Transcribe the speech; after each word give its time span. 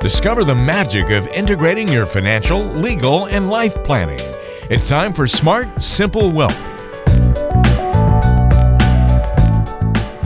Discover 0.00 0.44
the 0.44 0.54
magic 0.54 1.10
of 1.10 1.26
integrating 1.26 1.88
your 1.88 2.06
financial, 2.06 2.60
legal, 2.60 3.26
and 3.26 3.50
life 3.50 3.74
planning. 3.82 4.20
It's 4.70 4.88
time 4.88 5.12
for 5.12 5.26
Smart, 5.26 5.82
Simple 5.82 6.30
Wealth. 6.30 6.56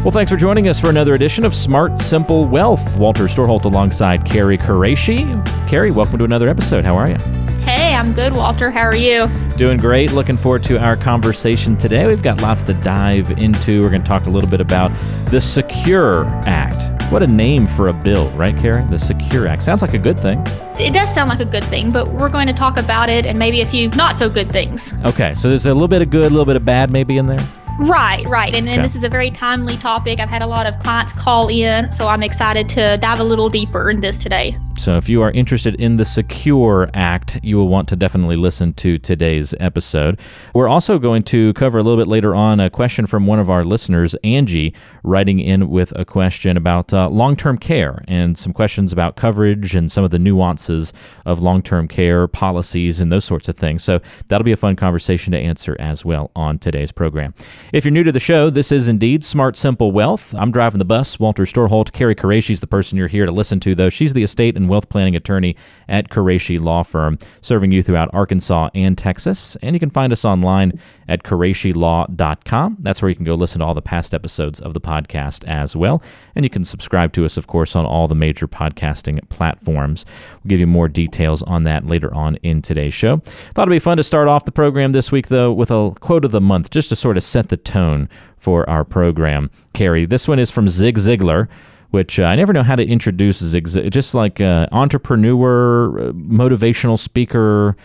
Well, 0.03 0.11
thanks 0.11 0.30
for 0.30 0.37
joining 0.37 0.69
us 0.69 0.79
for 0.79 0.91
another 0.91 1.14
edition 1.14 1.43
of 1.46 1.55
Smart 1.55 2.03
Simple 2.03 2.45
Wealth. 2.45 2.98
Walter 2.98 3.25
Storholt 3.25 3.64
alongside 3.64 4.27
Carrie 4.27 4.59
Qureshi. 4.59 5.43
Carrie, 5.71 5.91
welcome 5.91 6.18
to 6.18 6.25
another 6.25 6.50
episode. 6.50 6.84
How 6.84 6.95
are 6.98 7.09
you? 7.09 7.16
Hey, 7.64 7.95
I'm 7.95 8.12
good, 8.12 8.34
Walter. 8.34 8.70
How 8.70 8.82
are 8.82 8.95
you? 8.95 9.27
Doing 9.57 9.79
great. 9.79 10.12
Looking 10.12 10.36
forward 10.36 10.64
to 10.64 10.79
our 10.79 10.96
conversation 10.96 11.79
today. 11.79 12.07
We've 12.07 12.23
got 12.23 12.43
lots 12.43 12.62
to 12.64 12.75
dive 12.75 13.39
into. 13.39 13.80
We're 13.80 13.89
going 13.89 14.02
to 14.02 14.09
talk 14.09 14.27
a 14.27 14.30
little 14.30 14.50
bit 14.50 14.61
about 14.61 14.91
the 15.30 15.41
Secure 15.41 16.27
Act. 16.45 16.91
What 17.13 17.23
a 17.23 17.27
name 17.27 17.67
for 17.67 17.89
a 17.89 17.93
bill, 17.93 18.31
right, 18.31 18.57
Karen? 18.57 18.91
The 18.91 18.99
Secure 18.99 19.47
Act. 19.47 19.62
Sounds 19.62 19.83
like 19.83 19.93
a 19.93 19.98
good 19.98 20.19
thing. 20.19 20.43
It 20.80 20.95
does 20.95 21.12
sound 21.12 21.29
like 21.29 21.41
a 21.41 21.45
good 21.45 21.65
thing, 21.65 21.91
but 21.91 22.09
we're 22.09 22.30
going 22.30 22.47
to 22.47 22.55
talk 22.55 22.79
about 22.79 23.11
it 23.11 23.27
and 23.27 23.39
maybe 23.39 23.61
a 23.61 23.66
few 23.66 23.91
not 23.91 24.16
so 24.16 24.30
good 24.30 24.51
things. 24.51 24.95
Okay, 25.05 25.34
so 25.34 25.51
there's 25.51 25.67
a 25.67 25.75
little 25.75 25.89
bit 25.89 26.01
of 26.01 26.09
good, 26.09 26.25
a 26.25 26.30
little 26.30 26.47
bit 26.47 26.56
of 26.56 26.65
bad 26.65 26.91
maybe 26.91 27.19
in 27.19 27.27
there? 27.27 27.47
Right, 27.80 28.27
right. 28.27 28.55
And, 28.55 28.67
and 28.67 28.83
this 28.83 28.97
is 28.97 29.05
a 29.05 29.11
very 29.11 29.30
timely 29.30 29.77
topic. 29.77 30.20
I've 30.20 30.30
had 30.30 30.41
a 30.41 30.47
lot 30.47 30.65
of 30.65 30.79
clients 30.79 31.12
call 31.12 31.51
in, 31.51 31.93
so 31.93 32.09
I'm 32.09 32.23
excited 32.23 32.67
to 32.70 32.97
dive 32.97 33.20
a 33.20 33.25
little 33.25 33.51
deeper 33.51 33.91
in 33.91 34.01
this 34.01 34.17
today. 34.17 34.59
So, 34.82 34.96
if 34.96 35.09
you 35.09 35.22
are 35.22 35.30
interested 35.30 35.77
in 35.77 35.96
the 35.96 36.04
Secure 36.04 36.91
Act, 36.92 37.38
you 37.45 37.56
will 37.56 37.68
want 37.68 37.88
to 37.91 37.95
definitely 37.95 38.34
listen 38.34 38.72
to 38.74 38.98
today's 38.98 39.55
episode. 39.60 40.18
We're 40.55 40.66
also 40.66 40.98
going 40.98 41.22
to 41.24 41.52
cover 41.52 41.78
a 41.78 41.84
little 41.84 42.02
bit 42.02 42.08
later 42.08 42.34
on 42.34 42.58
a 42.58 42.68
question 42.68 43.06
from 43.06 43.24
one 43.24 43.38
of 43.38 43.48
our 43.48 43.62
listeners, 43.62 44.16
Angie, 44.24 44.74
writing 45.05 45.38
in 45.38 45.70
with 45.70 45.92
a 45.95 46.05
question 46.05 46.56
about 46.56 46.92
uh, 46.92 47.08
long 47.08 47.36
term 47.36 47.58
care 47.58 48.02
and 48.08 48.36
some 48.36 48.52
questions 48.52 48.92
about 48.92 49.14
coverage 49.14 49.77
and 49.77 49.91
some 49.91 50.02
of 50.02 50.10
the 50.10 50.18
nuances 50.18 50.92
of 51.24 51.38
long 51.38 51.62
term 51.62 51.86
care 51.86 52.27
policies 52.27 53.00
and 53.00 53.12
those 53.12 53.24
sorts 53.24 53.48
of 53.48 53.55
things. 53.55 53.84
So, 53.84 54.00
that'll 54.27 54.44
be 54.44 54.50
a 54.50 54.56
fun 54.56 54.74
conversation 54.74 55.30
to 55.30 55.39
answer 55.39 55.77
as 55.78 56.05
well 56.05 56.33
on 56.34 56.58
today's 56.58 56.91
program. 56.91 57.34
If 57.72 57.84
you're 57.84 57.92
new 57.92 58.02
to 58.02 58.11
the 58.11 58.19
show, 58.19 58.50
this 58.50 58.72
is 58.72 58.89
indeed 58.89 59.24
Smart 59.24 59.56
Simple 59.56 59.92
Wealth. 59.92 60.34
I'm 60.34 60.50
driving 60.50 60.80
the 60.80 60.84
bus. 60.84 61.20
Walter 61.20 61.44
Storholt, 61.44 61.92
Carrie 61.92 62.17
is 62.33 62.58
the 62.58 62.67
person 62.67 62.98
you're 62.98 63.06
here 63.06 63.27
to 63.27 63.33
listen 63.33 63.61
to, 63.61 63.77
though. 63.77 63.89
She's 63.89 64.12
the 64.12 64.24
estate 64.24 64.56
and 64.56 64.72
wealth 64.73 64.89
planning 64.89 65.15
attorney 65.15 65.55
at 65.87 66.09
Qureshi 66.09 66.59
Law 66.59 66.83
Firm, 66.83 67.19
serving 67.42 67.73
you 67.73 67.83
throughout 67.83 68.09
Arkansas 68.15 68.70
and 68.75 68.97
Texas. 68.97 69.55
And 69.62 69.77
you 69.77 69.81
can 69.81 69.91
find 69.91 70.12
us 70.12 70.25
online 70.25 70.81
at 71.09 71.23
QureshiLaw.com. 71.25 72.79
That's 72.81 73.03
where 73.03 73.09
you 73.11 73.14
can 73.14 73.27
go 73.27 73.34
listen 73.34 73.59
to 73.61 73.67
all 73.67 73.75
the 73.75 73.83
past 73.83 74.14
episodes 74.14 74.61
of 74.61 74.73
the 74.73 74.81
podcast 74.81 75.45
as 75.47 75.77
well. 75.77 76.03
And 76.34 76.45
you 76.45 76.48
can 76.48 76.64
subscribe 76.64 77.12
to 77.12 77.27
us, 77.27 77.37
of 77.37 77.47
course, 77.47 77.77
on 77.77 77.84
all 77.84 78.09
the 78.09 78.14
major 78.14 78.48
podcasting 78.48 79.29
platforms. 79.29 80.06
We'll 80.42 80.48
give 80.48 80.61
you 80.61 80.67
more 80.67 80.89
details 80.89 81.42
on 81.42 81.64
that 81.64 81.86
later 81.86 82.12
on 82.14 82.36
in 82.36 82.62
today's 82.62 82.95
show. 82.95 83.19
Thought 83.19 83.69
it'd 83.69 83.73
be 83.73 83.79
fun 83.79 83.98
to 83.98 84.03
start 84.03 84.27
off 84.27 84.47
the 84.47 84.53
program 84.53 84.92
this 84.92 85.12
week, 85.12 85.29
though, 85.29 85.53
with 85.53 85.70
a 85.70 85.92
quote 86.01 86.25
of 86.25 86.33
the 86.33 86.41
month, 86.41 86.70
just 86.70 86.89
to 86.89 86.97
sort 86.97 87.19
of 87.19 87.23
set 87.23 87.51
the 87.51 87.59
tone 87.59 88.09
for 88.39 88.69
our 88.70 88.84
program. 88.84 89.51
Carrie, 89.75 90.07
this 90.07 90.27
one 90.27 90.39
is 90.39 90.51
from 90.51 90.67
Zig 90.67 90.97
Ziglar 90.97 91.48
which 91.93 92.19
uh, 92.19 92.25
I 92.25 92.37
never 92.37 92.53
know 92.53 92.62
how 92.62 92.75
to 92.75 92.85
introduce 92.85 93.39
Zig 93.39 93.69
Ziglar. 93.69 93.91
Just 93.91 94.15
like 94.15 94.41
uh, 94.41 94.67
entrepreneur, 94.73 96.09
uh, 96.09 96.12
motivational 96.12 96.98
speaker, 96.98 97.77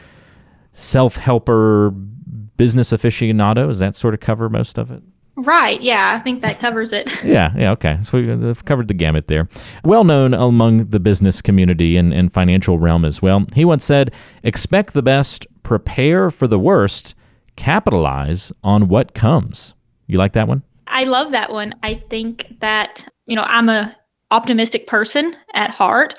self 0.74 1.18
helper, 1.18 1.92
business 2.56 2.92
aficionado. 2.92 3.68
Does 3.68 3.80
that 3.80 3.96
sort 3.96 4.14
of 4.14 4.22
cover 4.22 4.50
most 4.50 4.78
of 4.78 4.92
it? 4.92 5.04
Right. 5.36 5.80
Yeah, 5.82 6.16
I 6.18 6.20
think 6.20 6.42
that 6.42 6.60
covers 6.60 6.94
it. 6.94 7.12
yeah. 7.24 7.54
Yeah. 7.56 7.72
Okay. 7.72 7.98
So 8.02 8.18
we've 8.18 8.66
covered 8.66 8.88
the 8.88 8.94
gamut 8.94 9.28
there. 9.28 9.48
Well 9.84 10.06
known 10.06 10.34
among 10.34 10.86
the 10.86 11.00
business 11.00 11.42
community 11.42 11.98
and, 11.98 12.14
and 12.14 12.32
financial 12.32 12.80
realm 12.80 13.04
as 13.04 13.22
well. 13.22 13.46
He 13.54 13.66
once 13.66 13.84
said, 13.84 14.14
"Expect 14.42 14.94
the 14.94 15.04
best, 15.04 15.46
prepare 15.64 16.32
for 16.32 16.48
the 16.48 16.58
worst, 16.58 17.14
capitalize 17.58 18.54
on 18.64 18.88
what 18.88 19.14
comes." 19.14 19.74
You 20.08 20.18
like 20.18 20.32
that 20.34 20.48
one? 20.48 20.64
I 20.88 21.04
love 21.04 21.34
that 21.34 21.52
one. 21.52 21.76
I 21.84 22.02
think 22.10 22.56
that 22.62 23.06
you 23.28 23.36
know, 23.36 23.44
I'm 23.44 23.70
a 23.70 23.96
optimistic 24.32 24.88
person 24.88 25.36
at 25.54 25.70
heart, 25.70 26.16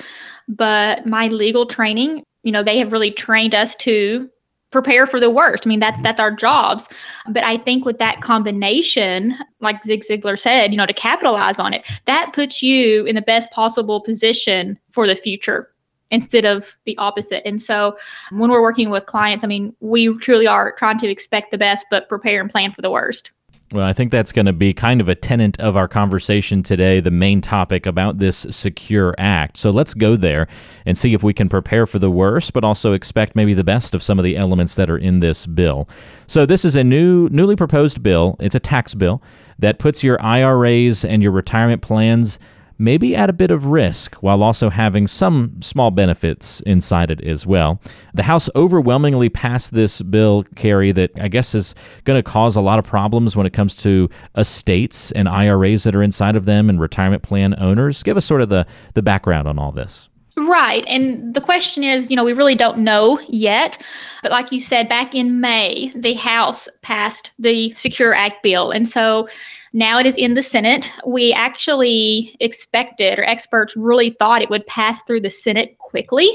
but 0.47 1.05
my 1.07 1.29
legal 1.29 1.67
training, 1.67 2.23
you 2.43 2.53
know, 2.53 2.63
they 2.63 2.79
have 2.79 2.93
really 2.93 3.11
trained 3.11 3.55
us 3.55 3.75
to 3.77 4.31
prepare 4.71 5.07
for 5.07 5.19
the 5.19 5.31
worst. 5.31 5.67
I 5.67 5.69
mean, 5.69 5.81
that's 5.81 5.95
mm-hmm. 5.95 6.05
that's 6.05 6.21
our 6.21 6.31
jobs. 6.31 6.89
But 7.29 7.45
I 7.45 7.59
think 7.59 7.85
with 7.85 7.99
that 7.99 8.21
combination, 8.21 9.35
like 9.61 9.85
Zig 9.85 10.05
Ziglar 10.05 10.39
said, 10.39 10.71
you 10.71 10.77
know, 10.77 10.87
to 10.87 10.93
capitalize 10.93 11.59
on 11.59 11.75
it, 11.75 11.85
that 12.05 12.33
puts 12.33 12.63
you 12.63 13.05
in 13.07 13.15
the 13.15 13.23
best 13.23 13.51
possible 13.51 14.01
position 14.01 14.79
for 14.91 15.07
the 15.07 15.17
future 15.17 15.71
instead 16.11 16.45
of 16.45 16.77
the 16.87 16.97
opposite. 16.97 17.47
And 17.47 17.61
so 17.61 17.97
when 18.31 18.51
we're 18.51 18.63
working 18.63 18.89
with 18.89 19.07
clients, 19.07 19.45
I 19.45 19.47
mean, 19.47 19.75
we 19.81 20.17
truly 20.19 20.47
are 20.47 20.73
trying 20.73 20.99
to 20.99 21.09
expect 21.09 21.51
the 21.51 21.59
best 21.59 21.87
but 21.91 22.09
prepare 22.09 22.41
and 22.41 22.51
plan 22.51 22.73
for 22.73 22.81
the 22.81 22.91
worst. 22.91 23.33
Well, 23.71 23.85
I 23.85 23.93
think 23.93 24.11
that's 24.11 24.33
going 24.33 24.47
to 24.47 24.55
be 24.55 24.73
kind 24.73 24.99
of 24.99 25.11
a 25.11 25.15
tenant 25.15 25.61
of 25.61 25.77
our 25.77 25.89
conversation 25.89 26.63
today, 26.63 27.01
the 27.01 27.11
main 27.11 27.43
topic 27.43 27.85
about 27.85 28.19
this 28.19 28.47
Secure 28.49 29.15
Act. 29.19 29.59
So 29.59 29.69
let's 29.69 29.93
go 29.93 30.17
there 30.17 30.49
and 30.87 30.97
see 30.97 31.13
if 31.13 31.23
we 31.23 31.35
can 31.35 31.51
prepare 31.51 31.87
for 31.87 31.99
the 31.99 32.11
worst, 32.11 32.55
but 32.55 32.65
also 32.65 32.95
expect 32.95 33.37
maybe 33.37 33.53
the 33.53 33.65
best 33.65 33.95
of 33.95 34.03
some 34.03 34.19
of 34.19 34.25
the 34.25 34.39
elements 34.39 34.75
that 34.77 34.89
are 34.89 34.97
in 34.97 35.21
this 35.21 35.45
bill. 35.45 35.87
So 36.27 36.47
this 36.47 36.65
is 36.65 36.77
a 36.77 36.85
new, 36.85 37.29
newly 37.29 37.57
proposed 37.57 38.03
bill. 38.03 38.37
It's 38.41 38.55
a 38.55 38.61
tax 38.61 38.95
bill 38.95 39.23
that 39.59 39.79
puts 39.79 40.03
your 40.03 40.19
IRAs 40.23 41.05
and 41.05 41.23
your 41.23 41.33
retirement 41.33 41.83
plans 41.83 42.39
maybe 42.79 43.15
at 43.15 43.29
a 43.29 43.33
bit 43.33 43.51
of 43.51 43.67
risk 43.67 44.15
while 44.17 44.43
also 44.43 44.71
having 44.71 45.07
some 45.07 45.61
small 45.61 45.91
benefits 45.91 46.61
inside 46.61 47.11
it 47.11 47.21
as 47.23 47.47
well. 47.47 47.81
The 48.15 48.23
House 48.23 48.49
overwhelmingly 48.55 49.29
passed 49.29 49.75
this 49.75 50.01
bill, 50.03 50.45
Carrie, 50.55 50.93
that 50.93 51.11
I 51.21 51.29
guess 51.29 51.55
is 51.55 51.75
going 52.05 52.19
to 52.19 52.23
cause 52.23 52.57
a 52.57 52.61
lot 52.61 52.79
of 52.79 52.87
problems 52.87 53.37
when 53.37 53.47
it 53.47 53.53
comes 53.53 53.75
to 53.77 54.09
estates 54.37 55.11
and 55.13 55.29
IRAs 55.29 55.83
that 55.85 55.97
are 55.97 56.03
inside 56.03 56.37
of 56.37 56.45
them 56.45 56.71
and 56.71 56.81
retirement 56.81 57.23
plan 57.23 57.55
owners. 57.61 58.03
Give 58.03 58.17
us 58.17 58.25
sort 58.25 58.43
of 58.43 58.49
the, 58.49 58.67
the 58.95 59.03
background 59.03 59.49
on 59.49 59.59
all 59.59 59.73
this. 59.73 60.09
Right. 60.37 60.85
And 60.87 61.35
the 61.35 61.41
question 61.41 61.83
is, 61.83 62.11
you 62.11 62.17
know, 62.17 62.23
we 62.23 62.33
really 62.33 62.55
don't 62.55 62.79
know 62.79 63.19
yet. 63.29 63.83
But 64.23 64.31
like 64.31 64.53
you 64.53 64.61
said, 64.61 64.89
back 64.89 65.15
in 65.15 65.41
May, 65.41 65.93
the 65.97 66.15
House 66.15 66.69
passed 66.83 67.33
the 67.41 67.75
Secure 67.75 68.15
Act 68.15 68.43
bill. 68.43 68.71
And 68.71 68.89
so 68.89 69.29
now 69.73 69.99
it 69.99 70.07
is 70.07 70.17
in 70.17 70.35
the 70.35 70.43
Senate. 70.43 70.91
We 71.07 71.33
actually 71.33 72.37
expected, 72.41 73.19
or 73.19 73.25
experts 73.25 73.77
really 73.77 74.11
thought 74.19 74.43
it 74.43 74.51
would 74.51 74.67
pass 74.67 75.03
through 75.03 75.21
the 75.21 75.31
Senate 75.31 75.77
quickly, 75.79 76.29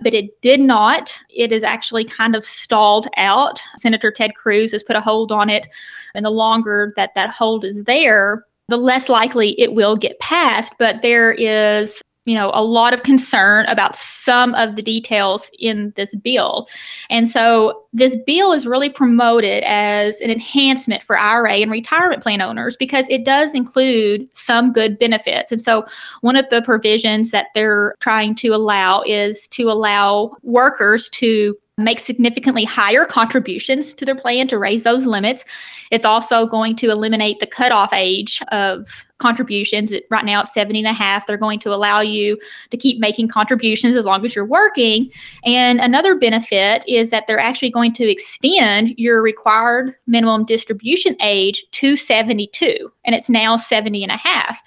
but 0.00 0.14
it 0.14 0.40
did 0.42 0.60
not. 0.60 1.18
It 1.28 1.52
is 1.52 1.64
actually 1.64 2.04
kind 2.04 2.36
of 2.36 2.44
stalled 2.44 3.08
out. 3.16 3.60
Senator 3.78 4.10
Ted 4.10 4.34
Cruz 4.34 4.72
has 4.72 4.84
put 4.84 4.96
a 4.96 5.00
hold 5.00 5.32
on 5.32 5.50
it. 5.50 5.68
And 6.14 6.24
the 6.24 6.30
longer 6.30 6.92
that 6.96 7.14
that 7.14 7.30
hold 7.30 7.64
is 7.64 7.84
there, 7.84 8.44
the 8.68 8.76
less 8.76 9.08
likely 9.08 9.60
it 9.60 9.74
will 9.74 9.96
get 9.96 10.18
passed. 10.20 10.74
But 10.78 11.02
there 11.02 11.32
is 11.32 12.00
you 12.28 12.34
know, 12.34 12.50
a 12.52 12.62
lot 12.62 12.92
of 12.92 13.04
concern 13.04 13.64
about 13.68 13.96
some 13.96 14.54
of 14.54 14.76
the 14.76 14.82
details 14.82 15.50
in 15.58 15.94
this 15.96 16.14
bill. 16.16 16.68
And 17.08 17.26
so 17.26 17.84
this 17.94 18.18
bill 18.26 18.52
is 18.52 18.66
really 18.66 18.90
promoted 18.90 19.64
as 19.64 20.20
an 20.20 20.30
enhancement 20.30 21.02
for 21.02 21.18
IRA 21.18 21.54
and 21.54 21.70
retirement 21.70 22.22
plan 22.22 22.42
owners 22.42 22.76
because 22.76 23.06
it 23.08 23.24
does 23.24 23.54
include 23.54 24.28
some 24.34 24.74
good 24.74 24.98
benefits. 24.98 25.50
And 25.50 25.58
so 25.58 25.86
one 26.20 26.36
of 26.36 26.44
the 26.50 26.60
provisions 26.60 27.30
that 27.30 27.46
they're 27.54 27.94
trying 27.98 28.34
to 28.36 28.48
allow 28.48 29.00
is 29.06 29.48
to 29.48 29.70
allow 29.70 30.36
workers 30.42 31.08
to 31.14 31.56
make 31.78 31.98
significantly 31.98 32.64
higher 32.64 33.06
contributions 33.06 33.94
to 33.94 34.04
their 34.04 34.16
plan 34.16 34.48
to 34.48 34.58
raise 34.58 34.82
those 34.82 35.06
limits. 35.06 35.46
It's 35.90 36.04
also 36.04 36.44
going 36.44 36.76
to 36.76 36.90
eliminate 36.90 37.40
the 37.40 37.46
cutoff 37.46 37.94
age 37.94 38.42
of 38.52 39.06
contributions. 39.18 39.92
Right 40.10 40.24
now 40.24 40.42
it's 40.42 40.54
70 40.54 40.80
and 40.80 40.88
a 40.88 40.92
half. 40.92 41.26
They're 41.26 41.36
going 41.36 41.60
to 41.60 41.74
allow 41.74 42.00
you 42.00 42.38
to 42.70 42.76
keep 42.76 42.98
making 42.98 43.28
contributions 43.28 43.96
as 43.96 44.04
long 44.04 44.24
as 44.24 44.34
you're 44.34 44.44
working. 44.44 45.10
And 45.44 45.80
another 45.80 46.14
benefit 46.14 46.84
is 46.88 47.10
that 47.10 47.26
they're 47.26 47.38
actually 47.38 47.70
going 47.70 47.92
to 47.94 48.10
extend 48.10 48.94
your 48.98 49.22
required 49.22 49.94
minimum 50.06 50.44
distribution 50.44 51.16
age 51.20 51.64
to 51.72 51.96
72, 51.96 52.92
and 53.04 53.14
it's 53.14 53.28
now 53.28 53.56
70 53.56 54.02
and 54.02 54.12
a 54.12 54.16
half. 54.16 54.60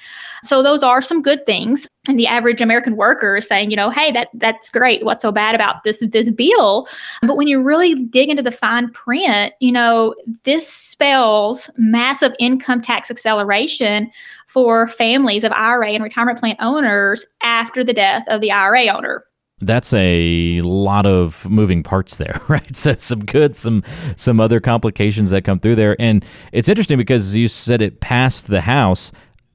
So 0.43 0.63
those 0.63 0.83
are 0.83 1.01
some 1.01 1.21
good 1.21 1.45
things. 1.45 1.87
And 2.07 2.19
the 2.19 2.25
average 2.25 2.61
American 2.61 2.95
worker 2.95 3.37
is 3.37 3.47
saying, 3.47 3.69
you 3.69 3.77
know, 3.77 3.91
hey, 3.91 4.11
that 4.11 4.29
that's 4.33 4.71
great. 4.71 5.05
What's 5.05 5.21
so 5.21 5.31
bad 5.31 5.53
about 5.53 5.83
this 5.83 6.03
this 6.11 6.31
bill? 6.31 6.87
But 7.21 7.37
when 7.37 7.47
you 7.47 7.61
really 7.61 7.93
dig 7.93 8.27
into 8.27 8.41
the 8.41 8.51
fine 8.51 8.89
print, 8.89 9.53
you 9.59 9.71
know, 9.71 10.15
this 10.43 10.67
spells 10.67 11.69
massive 11.77 12.33
income 12.39 12.81
tax 12.81 13.11
acceleration 13.11 14.11
for 14.53 14.87
families 14.87 15.43
of 15.43 15.51
IRA 15.51 15.91
and 15.91 16.03
retirement 16.03 16.39
plan 16.39 16.55
owners 16.59 17.25
after 17.41 17.83
the 17.83 17.93
death 17.93 18.23
of 18.27 18.41
the 18.41 18.51
IRA 18.51 18.87
owner 18.87 19.23
that's 19.63 19.93
a 19.93 20.59
lot 20.61 21.05
of 21.05 21.47
moving 21.47 21.83
parts 21.83 22.15
there, 22.15 22.39
right? 22.47 22.75
So 22.75 22.95
some 22.97 23.23
good, 23.23 23.55
some 23.55 23.83
some 24.15 24.41
other 24.41 24.59
complications 24.59 25.29
that 25.29 25.43
come 25.43 25.59
through 25.59 25.75
there, 25.75 25.95
and 25.99 26.25
it's 26.51 26.67
interesting 26.67 26.97
because 26.97 27.35
you 27.35 27.47
said 27.47 27.81
it 27.81 28.01
passed 28.01 28.47
the 28.47 28.61
House. 28.61 29.11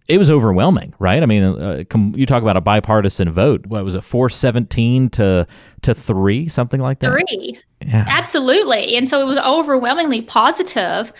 it 0.06 0.18
was 0.18 0.30
overwhelming, 0.30 0.94
right? 1.00 1.22
I 1.22 1.26
mean, 1.26 1.42
uh, 1.42 1.82
com- 1.90 2.14
you 2.16 2.24
talk 2.24 2.42
about 2.42 2.56
a 2.56 2.60
bipartisan 2.60 3.32
vote. 3.32 3.66
What 3.66 3.84
was 3.84 3.96
it, 3.96 4.04
four 4.04 4.28
seventeen 4.28 5.10
to 5.10 5.46
to 5.82 5.92
three, 5.92 6.46
something 6.48 6.80
like 6.80 7.00
that? 7.00 7.10
Three. 7.10 7.58
Yeah. 7.84 8.04
Absolutely. 8.08 8.96
And 8.96 9.08
so 9.08 9.20
it 9.20 9.26
was 9.26 9.38
overwhelmingly 9.38 10.22
positive, 10.22 11.12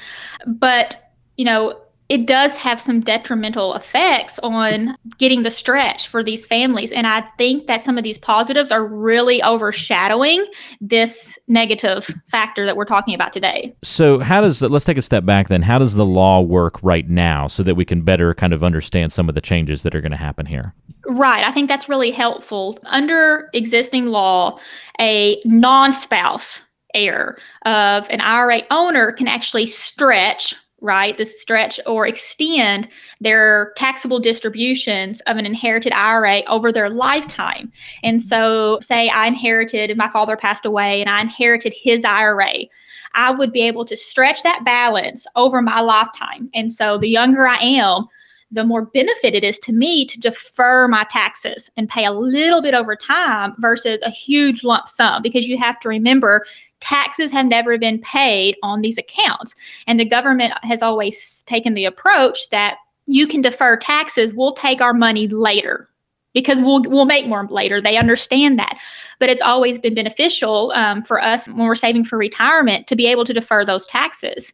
but 0.47 0.97
you 1.37 1.45
know, 1.45 1.79
it 2.09 2.27
does 2.27 2.57
have 2.57 2.81
some 2.81 3.01
detrimental 3.01 3.75
effects 3.75 4.39
on 4.43 4.97
getting 5.19 5.43
the 5.43 5.51
stretch 5.51 6.07
for 6.07 6.23
these 6.23 6.47
families. 6.47 6.93
And 6.93 7.07
I 7.07 7.23
think 7.37 7.67
that 7.67 7.83
some 7.83 7.99
of 7.99 8.05
these 8.05 8.19
positives 8.19 8.71
are 8.71 8.85
really 8.85 9.43
overshadowing 9.43 10.47
this 10.81 11.39
negative 11.49 12.09
factor 12.29 12.65
that 12.65 12.77
we're 12.77 12.85
talking 12.85 13.15
about 13.15 13.33
today. 13.33 13.75
So, 13.83 14.21
how 14.21 14.41
does, 14.41 14.63
let's 14.63 14.85
take 14.85 14.99
a 14.99 15.03
step 15.03 15.25
back 15.25 15.49
then. 15.49 15.63
How 15.63 15.79
does 15.79 15.95
the 15.95 16.07
law 16.07 16.41
work 16.41 16.81
right 16.83 17.09
now 17.09 17.49
so 17.49 17.63
that 17.65 17.75
we 17.75 17.85
can 17.85 18.03
better 18.03 18.35
kind 18.35 18.53
of 18.53 18.63
understand 18.63 19.13
some 19.13 19.29
of 19.29 19.35
the 19.35 19.41
changes 19.41 19.83
that 19.83 19.95
are 19.95 20.01
going 20.01 20.13
to 20.13 20.17
happen 20.17 20.47
here? 20.47 20.75
Right. 21.07 21.45
I 21.45 21.53
think 21.53 21.69
that's 21.69 21.89
really 21.89 22.11
helpful. 22.11 22.79
Under 22.85 23.49
existing 23.53 24.07
law, 24.07 24.59
a 25.01 25.41
non 25.45 25.93
spouse 25.93 26.63
heir 26.95 27.37
of 27.65 28.09
an 28.11 28.21
IRA 28.21 28.63
owner 28.71 29.13
can 29.13 29.29
actually 29.29 29.67
stretch 29.67 30.55
right? 30.81 31.17
The 31.17 31.25
stretch 31.25 31.81
or 31.87 32.07
extend 32.07 32.89
their 33.21 33.73
taxable 33.77 34.19
distributions 34.19 35.21
of 35.23 35.37
an 35.37 35.47
inherited 35.47 35.93
IRA 35.93 36.43
over 36.47 36.71
their 36.71 36.91
lifetime. 36.91 37.73
And 38.03 38.23
so, 38.23 38.79
say 38.81 39.09
I 39.09 39.27
inherited, 39.27 39.97
my 39.97 40.11
father 40.11 40.37
passed 40.37 40.67
away, 40.67 41.01
and 41.01 41.09
I 41.09 41.21
inherited 41.21 41.73
his 41.75 42.05
IRA. 42.05 42.67
I 43.15 43.31
would 43.31 43.53
be 43.53 43.63
able 43.63 43.85
to 43.87 43.97
stretch 43.97 44.43
that 44.43 44.65
balance 44.65 45.27
over 45.35 45.63
my 45.63 45.81
lifetime. 45.81 46.51
And 46.55 46.73
so, 46.73 46.99
the 46.99 47.09
younger 47.09 47.47
I 47.47 47.59
am, 47.59 48.07
the 48.51 48.65
more 48.65 48.87
benefit 48.87 49.35
it 49.35 49.43
is 49.43 49.59
to 49.61 49.73
me 49.73 50.05
to 50.05 50.21
defer 50.21 50.87
my 50.87 51.05
taxes 51.05 51.71
and 51.77 51.89
pay 51.89 52.05
a 52.05 52.13
little 52.13 52.63
bit 52.63 52.75
over 52.75 52.95
time 52.95 53.55
versus 53.59 54.01
a 54.03 54.11
huge 54.11 54.63
lump 54.63 54.89
sum 54.89 55.21
because 55.21 55.49
you 55.49 55.59
have 55.59 55.81
to 55.81 55.89
remember 55.89 56.47
taxes 56.81 57.31
have 57.31 57.47
never 57.47 57.79
been 57.79 58.01
paid 58.01 58.57
on 58.63 58.81
these 58.81 58.99
accounts. 58.99 59.55
And 59.87 59.99
the 59.99 60.05
government 60.05 60.53
has 60.63 60.83
always 60.83 61.43
taken 61.47 61.75
the 61.75 61.85
approach 61.85 62.49
that 62.51 62.79
you 63.07 63.27
can 63.27 63.41
defer 63.41 63.77
taxes, 63.77 64.35
we'll 64.35 64.53
take 64.53 64.81
our 64.81 64.93
money 64.93 65.29
later 65.29 65.89
because 66.35 66.61
we'll 66.61 66.83
we'll 66.83 67.07
make 67.07 67.27
more 67.27 67.47
later. 67.49 67.81
They 67.81 67.97
understand 67.97 68.59
that, 68.59 68.79
but 69.19 69.31
it's 69.31 69.41
always 69.41 69.79
been 69.79 69.95
beneficial 69.95 70.73
um, 70.75 71.03
for 71.03 71.21
us 71.23 71.47
when 71.47 71.67
we're 71.67 71.75
saving 71.75 72.05
for 72.05 72.19
retirement 72.19 72.87
to 72.89 72.97
be 72.97 73.07
able 73.07 73.25
to 73.25 73.33
defer 73.33 73.65
those 73.65 73.87
taxes. 73.87 74.53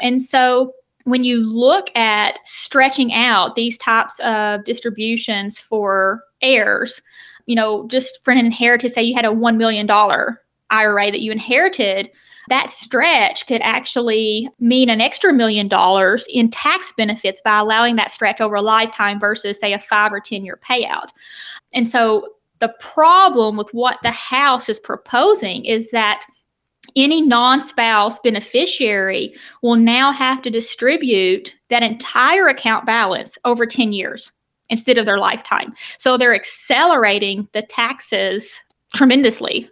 And 0.00 0.22
so, 0.22 0.72
when 1.04 1.24
you 1.24 1.44
look 1.46 1.94
at 1.96 2.38
stretching 2.44 3.12
out 3.12 3.56
these 3.56 3.76
types 3.76 4.18
of 4.20 4.64
distributions 4.64 5.58
for 5.58 6.22
heirs, 6.40 7.02
you 7.46 7.54
know, 7.54 7.86
just 7.88 8.20
for 8.22 8.30
an 8.30 8.38
inheritance, 8.38 8.94
say 8.94 9.02
you 9.02 9.14
had 9.14 9.24
a 9.24 9.32
one 9.32 9.58
million 9.58 9.86
dollar 9.86 10.40
IRA 10.70 11.10
that 11.10 11.20
you 11.20 11.32
inherited, 11.32 12.10
that 12.48 12.70
stretch 12.70 13.46
could 13.46 13.60
actually 13.62 14.48
mean 14.58 14.88
an 14.88 15.00
extra 15.00 15.32
million 15.32 15.68
dollars 15.68 16.26
in 16.30 16.50
tax 16.50 16.92
benefits 16.96 17.40
by 17.44 17.58
allowing 17.58 17.96
that 17.96 18.10
stretch 18.10 18.40
over 18.40 18.56
a 18.56 18.62
lifetime 18.62 19.20
versus, 19.20 19.58
say, 19.60 19.72
a 19.72 19.78
five 19.78 20.12
or 20.12 20.20
10 20.20 20.44
year 20.44 20.58
payout. 20.66 21.08
And 21.72 21.86
so 21.86 22.28
the 22.60 22.74
problem 22.80 23.56
with 23.56 23.68
what 23.72 23.98
the 24.02 24.10
House 24.10 24.68
is 24.68 24.80
proposing 24.80 25.64
is 25.64 25.90
that 25.90 26.24
any 26.96 27.20
non 27.20 27.60
spouse 27.60 28.18
beneficiary 28.20 29.34
will 29.62 29.76
now 29.76 30.10
have 30.10 30.40
to 30.42 30.50
distribute 30.50 31.54
that 31.70 31.82
entire 31.82 32.48
account 32.48 32.86
balance 32.86 33.36
over 33.44 33.66
10 33.66 33.92
years 33.92 34.32
instead 34.70 34.98
of 34.98 35.06
their 35.06 35.18
lifetime. 35.18 35.74
So 35.98 36.16
they're 36.16 36.34
accelerating 36.34 37.48
the 37.52 37.62
taxes 37.62 38.60
tremendously 38.94 39.70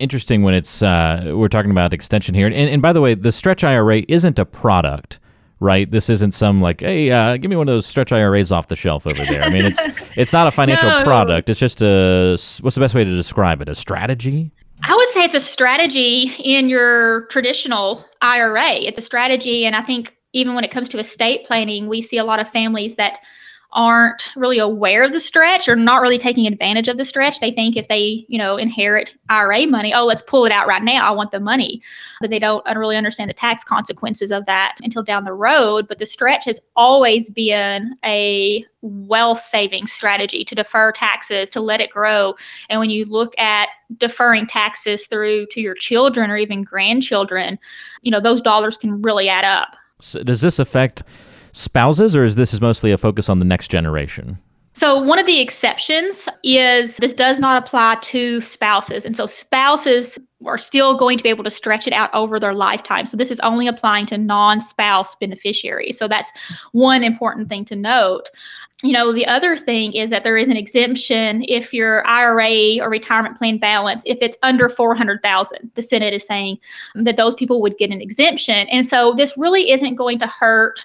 interesting 0.00 0.42
when 0.42 0.54
it's 0.54 0.82
uh, 0.82 1.32
we're 1.34 1.48
talking 1.48 1.70
about 1.70 1.92
extension 1.92 2.34
here. 2.34 2.46
And, 2.46 2.54
and 2.54 2.82
by 2.82 2.92
the 2.92 3.00
way, 3.00 3.14
the 3.14 3.32
stretch 3.32 3.64
IRA 3.64 4.02
isn't 4.08 4.38
a 4.38 4.44
product 4.44 5.20
right? 5.60 5.90
This 5.90 6.10
isn't 6.10 6.32
some 6.32 6.60
like, 6.60 6.80
hey, 6.80 7.10
uh, 7.10 7.36
give 7.38 7.48
me 7.48 7.56
one 7.56 7.68
of 7.68 7.74
those 7.74 7.86
stretch 7.86 8.12
IRAs 8.12 8.52
off 8.52 8.68
the 8.68 8.76
shelf 8.76 9.06
over 9.06 9.24
there. 9.24 9.42
I 9.42 9.50
mean, 9.50 9.64
it's 9.64 9.80
it's 10.16 10.32
not 10.32 10.46
a 10.46 10.50
financial 10.50 10.90
no. 10.90 11.02
product. 11.02 11.48
It's 11.48 11.58
just 11.58 11.82
a 11.82 12.32
what's 12.60 12.74
the 12.74 12.80
best 12.80 12.94
way 12.94 13.04
to 13.04 13.10
describe 13.10 13.62
it? 13.62 13.68
A 13.68 13.74
strategy. 13.74 14.52
I 14.82 14.94
would 14.94 15.08
say 15.08 15.24
it's 15.24 15.34
a 15.34 15.40
strategy 15.40 16.32
in 16.38 16.68
your 16.68 17.22
traditional 17.26 18.04
IRA. 18.20 18.72
It's 18.74 18.98
a 18.98 19.02
strategy, 19.02 19.64
and 19.64 19.74
I 19.74 19.80
think 19.80 20.16
even 20.32 20.54
when 20.54 20.64
it 20.64 20.70
comes 20.70 20.88
to 20.90 20.98
estate 20.98 21.46
planning, 21.46 21.86
we 21.86 22.02
see 22.02 22.18
a 22.18 22.24
lot 22.24 22.40
of 22.40 22.50
families 22.50 22.96
that 22.96 23.20
aren't 23.74 24.30
really 24.36 24.58
aware 24.58 25.02
of 25.02 25.12
the 25.12 25.18
stretch 25.18 25.68
or 25.68 25.74
not 25.74 26.00
really 26.00 26.18
taking 26.18 26.46
advantage 26.46 26.86
of 26.86 26.96
the 26.96 27.04
stretch. 27.04 27.40
They 27.40 27.50
think 27.50 27.76
if 27.76 27.88
they, 27.88 28.24
you 28.28 28.38
know, 28.38 28.56
inherit 28.56 29.16
IRA 29.28 29.66
money, 29.66 29.92
oh, 29.92 30.04
let's 30.04 30.22
pull 30.22 30.44
it 30.44 30.52
out 30.52 30.68
right 30.68 30.82
now. 30.82 31.06
I 31.06 31.10
want 31.10 31.32
the 31.32 31.40
money. 31.40 31.82
But 32.20 32.30
they 32.30 32.38
don't 32.38 32.64
really 32.76 32.96
understand 32.96 33.30
the 33.30 33.34
tax 33.34 33.64
consequences 33.64 34.30
of 34.30 34.46
that 34.46 34.76
until 34.82 35.02
down 35.02 35.24
the 35.24 35.32
road. 35.32 35.88
But 35.88 35.98
the 35.98 36.06
stretch 36.06 36.44
has 36.44 36.60
always 36.76 37.30
been 37.30 37.96
a 38.04 38.64
wealth 38.82 39.40
saving 39.40 39.88
strategy 39.88 40.44
to 40.44 40.54
defer 40.54 40.92
taxes, 40.92 41.50
to 41.50 41.60
let 41.60 41.80
it 41.80 41.90
grow. 41.90 42.34
And 42.68 42.78
when 42.78 42.90
you 42.90 43.04
look 43.06 43.36
at 43.38 43.70
deferring 43.96 44.46
taxes 44.46 45.06
through 45.06 45.46
to 45.46 45.60
your 45.60 45.74
children 45.74 46.30
or 46.30 46.36
even 46.36 46.62
grandchildren, 46.62 47.58
you 48.02 48.12
know, 48.12 48.20
those 48.20 48.40
dollars 48.40 48.76
can 48.76 49.02
really 49.02 49.28
add 49.28 49.44
up. 49.44 49.74
So 50.00 50.22
does 50.22 50.42
this 50.42 50.58
affect 50.58 51.02
spouses, 51.54 52.14
or 52.14 52.22
is 52.22 52.34
this 52.34 52.52
is 52.52 52.60
mostly 52.60 52.92
a 52.92 52.98
focus 52.98 53.28
on 53.28 53.38
the 53.38 53.44
next 53.44 53.68
generation? 53.68 54.38
So, 54.76 54.98
one 55.00 55.20
of 55.20 55.26
the 55.26 55.40
exceptions 55.40 56.28
is 56.42 56.96
this 56.96 57.14
does 57.14 57.38
not 57.38 57.62
apply 57.62 57.98
to 58.02 58.40
spouses. 58.40 59.04
And 59.04 59.16
so, 59.16 59.24
spouses 59.24 60.18
are 60.44 60.58
still 60.58 60.96
going 60.96 61.16
to 61.16 61.22
be 61.22 61.30
able 61.30 61.44
to 61.44 61.50
stretch 61.50 61.86
it 61.86 61.92
out 61.92 62.12
over 62.12 62.40
their 62.40 62.54
lifetime. 62.54 63.06
So, 63.06 63.16
this 63.16 63.30
is 63.30 63.38
only 63.40 63.68
applying 63.68 64.06
to 64.06 64.18
non 64.18 64.60
spouse 64.60 65.14
beneficiaries. 65.14 65.96
So, 65.96 66.08
that's 66.08 66.32
one 66.72 67.04
important 67.04 67.48
thing 67.48 67.64
to 67.66 67.76
note. 67.76 68.30
You 68.82 68.92
know, 68.92 69.12
the 69.12 69.26
other 69.26 69.56
thing 69.56 69.92
is 69.92 70.10
that 70.10 70.24
there 70.24 70.36
is 70.36 70.48
an 70.48 70.56
exemption 70.56 71.44
if 71.48 71.72
your 71.72 72.04
IRA 72.04 72.84
or 72.84 72.90
retirement 72.90 73.38
plan 73.38 73.58
balance, 73.58 74.02
if 74.06 74.18
it's 74.20 74.36
under 74.42 74.68
400,000, 74.68 75.70
the 75.74 75.82
Senate 75.82 76.12
is 76.12 76.26
saying 76.26 76.58
that 76.96 77.16
those 77.16 77.36
people 77.36 77.62
would 77.62 77.78
get 77.78 77.92
an 77.92 78.02
exemption. 78.02 78.66
And 78.68 78.84
so, 78.84 79.14
this 79.16 79.38
really 79.38 79.70
isn't 79.70 79.94
going 79.94 80.18
to 80.18 80.26
hurt 80.26 80.84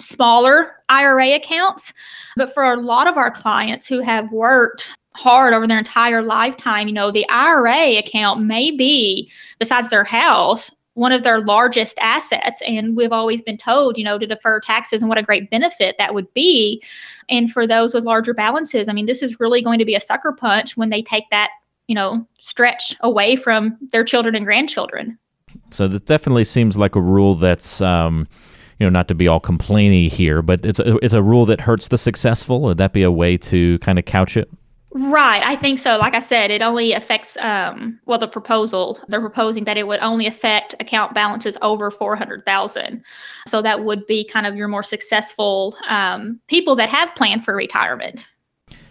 smaller 0.00 0.74
IRA 0.88 1.34
accounts. 1.34 1.92
But 2.36 2.52
for 2.52 2.64
a 2.64 2.80
lot 2.80 3.06
of 3.06 3.16
our 3.16 3.30
clients 3.30 3.86
who 3.86 4.00
have 4.00 4.30
worked 4.32 4.88
hard 5.14 5.52
over 5.52 5.66
their 5.66 5.78
entire 5.78 6.22
lifetime, 6.22 6.88
you 6.88 6.94
know, 6.94 7.10
the 7.10 7.28
IRA 7.28 7.98
account 7.98 8.42
may 8.42 8.70
be, 8.70 9.30
besides 9.58 9.90
their 9.90 10.04
house, 10.04 10.70
one 10.94 11.12
of 11.12 11.22
their 11.22 11.40
largest 11.40 11.96
assets. 12.00 12.60
And 12.66 12.96
we've 12.96 13.12
always 13.12 13.42
been 13.42 13.56
told, 13.56 13.96
you 13.96 14.04
know, 14.04 14.18
to 14.18 14.26
defer 14.26 14.60
taxes 14.60 15.02
and 15.02 15.08
what 15.08 15.18
a 15.18 15.22
great 15.22 15.50
benefit 15.50 15.96
that 15.98 16.14
would 16.14 16.32
be. 16.34 16.82
And 17.28 17.50
for 17.50 17.66
those 17.66 17.94
with 17.94 18.04
larger 18.04 18.34
balances, 18.34 18.88
I 18.88 18.92
mean, 18.92 19.06
this 19.06 19.22
is 19.22 19.40
really 19.40 19.62
going 19.62 19.78
to 19.78 19.84
be 19.84 19.94
a 19.94 20.00
sucker 20.00 20.32
punch 20.32 20.76
when 20.76 20.90
they 20.90 21.02
take 21.02 21.24
that, 21.30 21.50
you 21.86 21.94
know, 21.94 22.26
stretch 22.40 22.94
away 23.00 23.36
from 23.36 23.78
their 23.92 24.04
children 24.04 24.34
and 24.34 24.44
grandchildren. 24.44 25.18
So 25.70 25.88
this 25.88 26.02
definitely 26.02 26.44
seems 26.44 26.76
like 26.76 26.96
a 26.96 27.00
rule 27.00 27.34
that's, 27.34 27.80
um, 27.80 28.26
you 28.80 28.86
know, 28.86 28.90
not 28.90 29.08
to 29.08 29.14
be 29.14 29.28
all 29.28 29.40
complainy 29.40 30.10
here, 30.10 30.40
but 30.40 30.64
it's 30.64 30.80
a, 30.80 30.96
it's 31.04 31.14
a 31.14 31.22
rule 31.22 31.44
that 31.44 31.60
hurts 31.60 31.88
the 31.88 31.98
successful. 31.98 32.62
Would 32.62 32.78
that 32.78 32.94
be 32.94 33.02
a 33.02 33.12
way 33.12 33.36
to 33.36 33.78
kind 33.80 33.98
of 33.98 34.06
couch 34.06 34.38
it? 34.38 34.50
Right, 34.92 35.42
I 35.44 35.54
think 35.54 35.78
so. 35.78 35.98
Like 35.98 36.14
I 36.14 36.20
said, 36.20 36.50
it 36.50 36.62
only 36.62 36.94
affects 36.94 37.36
um 37.36 38.00
well 38.06 38.18
the 38.18 38.26
proposal. 38.26 38.98
They're 39.06 39.20
proposing 39.20 39.64
that 39.64 39.76
it 39.76 39.86
would 39.86 40.00
only 40.00 40.26
affect 40.26 40.74
account 40.80 41.14
balances 41.14 41.56
over 41.62 41.92
400,000. 41.92 43.04
So 43.46 43.62
that 43.62 43.84
would 43.84 44.04
be 44.06 44.24
kind 44.24 44.46
of 44.46 44.56
your 44.56 44.66
more 44.66 44.82
successful 44.82 45.76
um 45.88 46.40
people 46.48 46.74
that 46.76 46.88
have 46.88 47.14
planned 47.14 47.44
for 47.44 47.54
retirement 47.54 48.28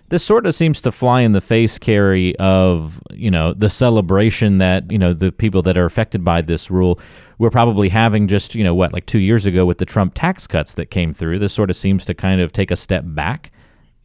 this 0.09 0.23
sort 0.23 0.45
of 0.45 0.55
seems 0.55 0.81
to 0.81 0.91
fly 0.91 1.21
in 1.21 1.31
the 1.31 1.41
face, 1.41 1.77
Carrie, 1.77 2.35
of 2.37 3.01
you 3.11 3.31
know 3.31 3.53
the 3.53 3.69
celebration 3.69 4.57
that 4.59 4.91
you 4.91 4.97
know 4.97 5.13
the 5.13 5.31
people 5.31 5.61
that 5.63 5.77
are 5.77 5.85
affected 5.85 6.23
by 6.23 6.41
this 6.41 6.69
rule 6.69 6.99
we're 7.39 7.49
probably 7.49 7.89
having 7.89 8.27
just 8.27 8.53
you 8.53 8.63
know 8.63 8.75
what 8.75 8.93
like 8.93 9.07
two 9.07 9.19
years 9.19 9.45
ago 9.47 9.65
with 9.65 9.79
the 9.79 9.85
Trump 9.85 10.13
tax 10.13 10.45
cuts 10.45 10.75
that 10.75 10.87
came 10.87 11.11
through. 11.11 11.39
This 11.39 11.53
sort 11.53 11.71
of 11.71 11.75
seems 11.75 12.05
to 12.05 12.13
kind 12.13 12.41
of 12.41 12.53
take 12.53 12.69
a 12.69 12.75
step 12.75 13.03
back 13.05 13.51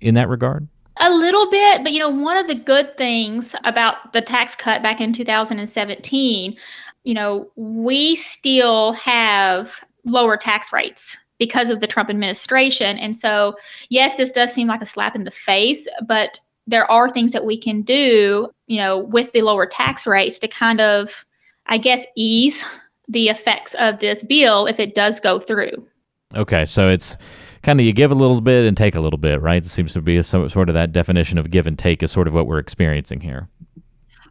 in 0.01 0.15
that 0.15 0.29
regard. 0.29 0.67
A 0.99 1.11
little 1.11 1.51
bit, 1.51 1.83
but 1.83 1.93
you 1.93 1.99
know, 1.99 2.09
one 2.09 2.37
of 2.37 2.47
the 2.47 2.55
good 2.55 2.97
things 2.97 3.55
about 3.65 4.13
the 4.13 4.23
tax 4.23 4.55
cut 4.55 4.83
back 4.83 5.01
in 5.01 5.13
2017, 5.13 6.57
you 7.03 7.15
know, 7.15 7.51
we 7.57 8.15
still 8.15 8.93
have 8.93 9.85
lower 10.05 10.37
tax 10.37 10.73
rates 10.73 11.19
because 11.39 11.71
of 11.71 11.81
the 11.81 11.87
Trump 11.87 12.11
administration. 12.11 12.99
And 12.99 13.17
so, 13.17 13.55
yes, 13.89 14.17
this 14.17 14.31
does 14.31 14.53
seem 14.53 14.69
like 14.69 14.83
a 14.83 14.87
slap 14.87 15.17
in 15.17 15.25
the 15.25 15.31
face, 15.31 15.87
but 16.07 16.39
there 16.67 16.91
are 16.91 17.09
things 17.09 17.33
that 17.33 17.45
we 17.45 17.59
can 17.59 17.83
do, 17.83 18.49
you 18.67 18.79
know, 18.79 18.99
with 18.99 19.33
the 19.33 19.43
lower 19.43 19.67
tax 19.67 20.07
rates 20.07 20.39
to 20.39 20.49
kind 20.49 20.81
of, 20.81 21.25
I 21.67 21.79
guess, 21.79 22.05
ease 22.17 22.65
the 23.09 23.29
effects 23.29 23.75
of 23.75 24.01
this 24.01 24.23
bill 24.23 24.67
if 24.67 24.81
it 24.81 24.95
does 24.95 25.21
go 25.21 25.39
through. 25.39 25.87
Okay, 26.35 26.65
so 26.65 26.89
it's 26.89 27.17
kind 27.63 27.79
of 27.79 27.87
you 27.87 27.93
give 27.93 28.11
a 28.11 28.15
little 28.15 28.41
bit 28.41 28.65
and 28.65 28.77
take 28.77 28.95
a 28.95 29.01
little 29.01 29.19
bit, 29.19 29.41
right? 29.41 29.65
It 29.65 29.69
seems 29.69 29.93
to 29.95 30.01
be 30.01 30.21
some 30.23 30.49
sort 30.49 30.69
of 30.69 30.75
that 30.75 30.93
definition 30.93 31.39
of 31.39 31.51
give 31.51 31.67
and 31.67 31.79
take 31.79 32.03
is 32.03 32.11
sort 32.11 32.27
of 32.27 32.35
what 32.35 32.47
we're 32.47 32.59
experiencing 32.59 33.21
here. 33.21 33.49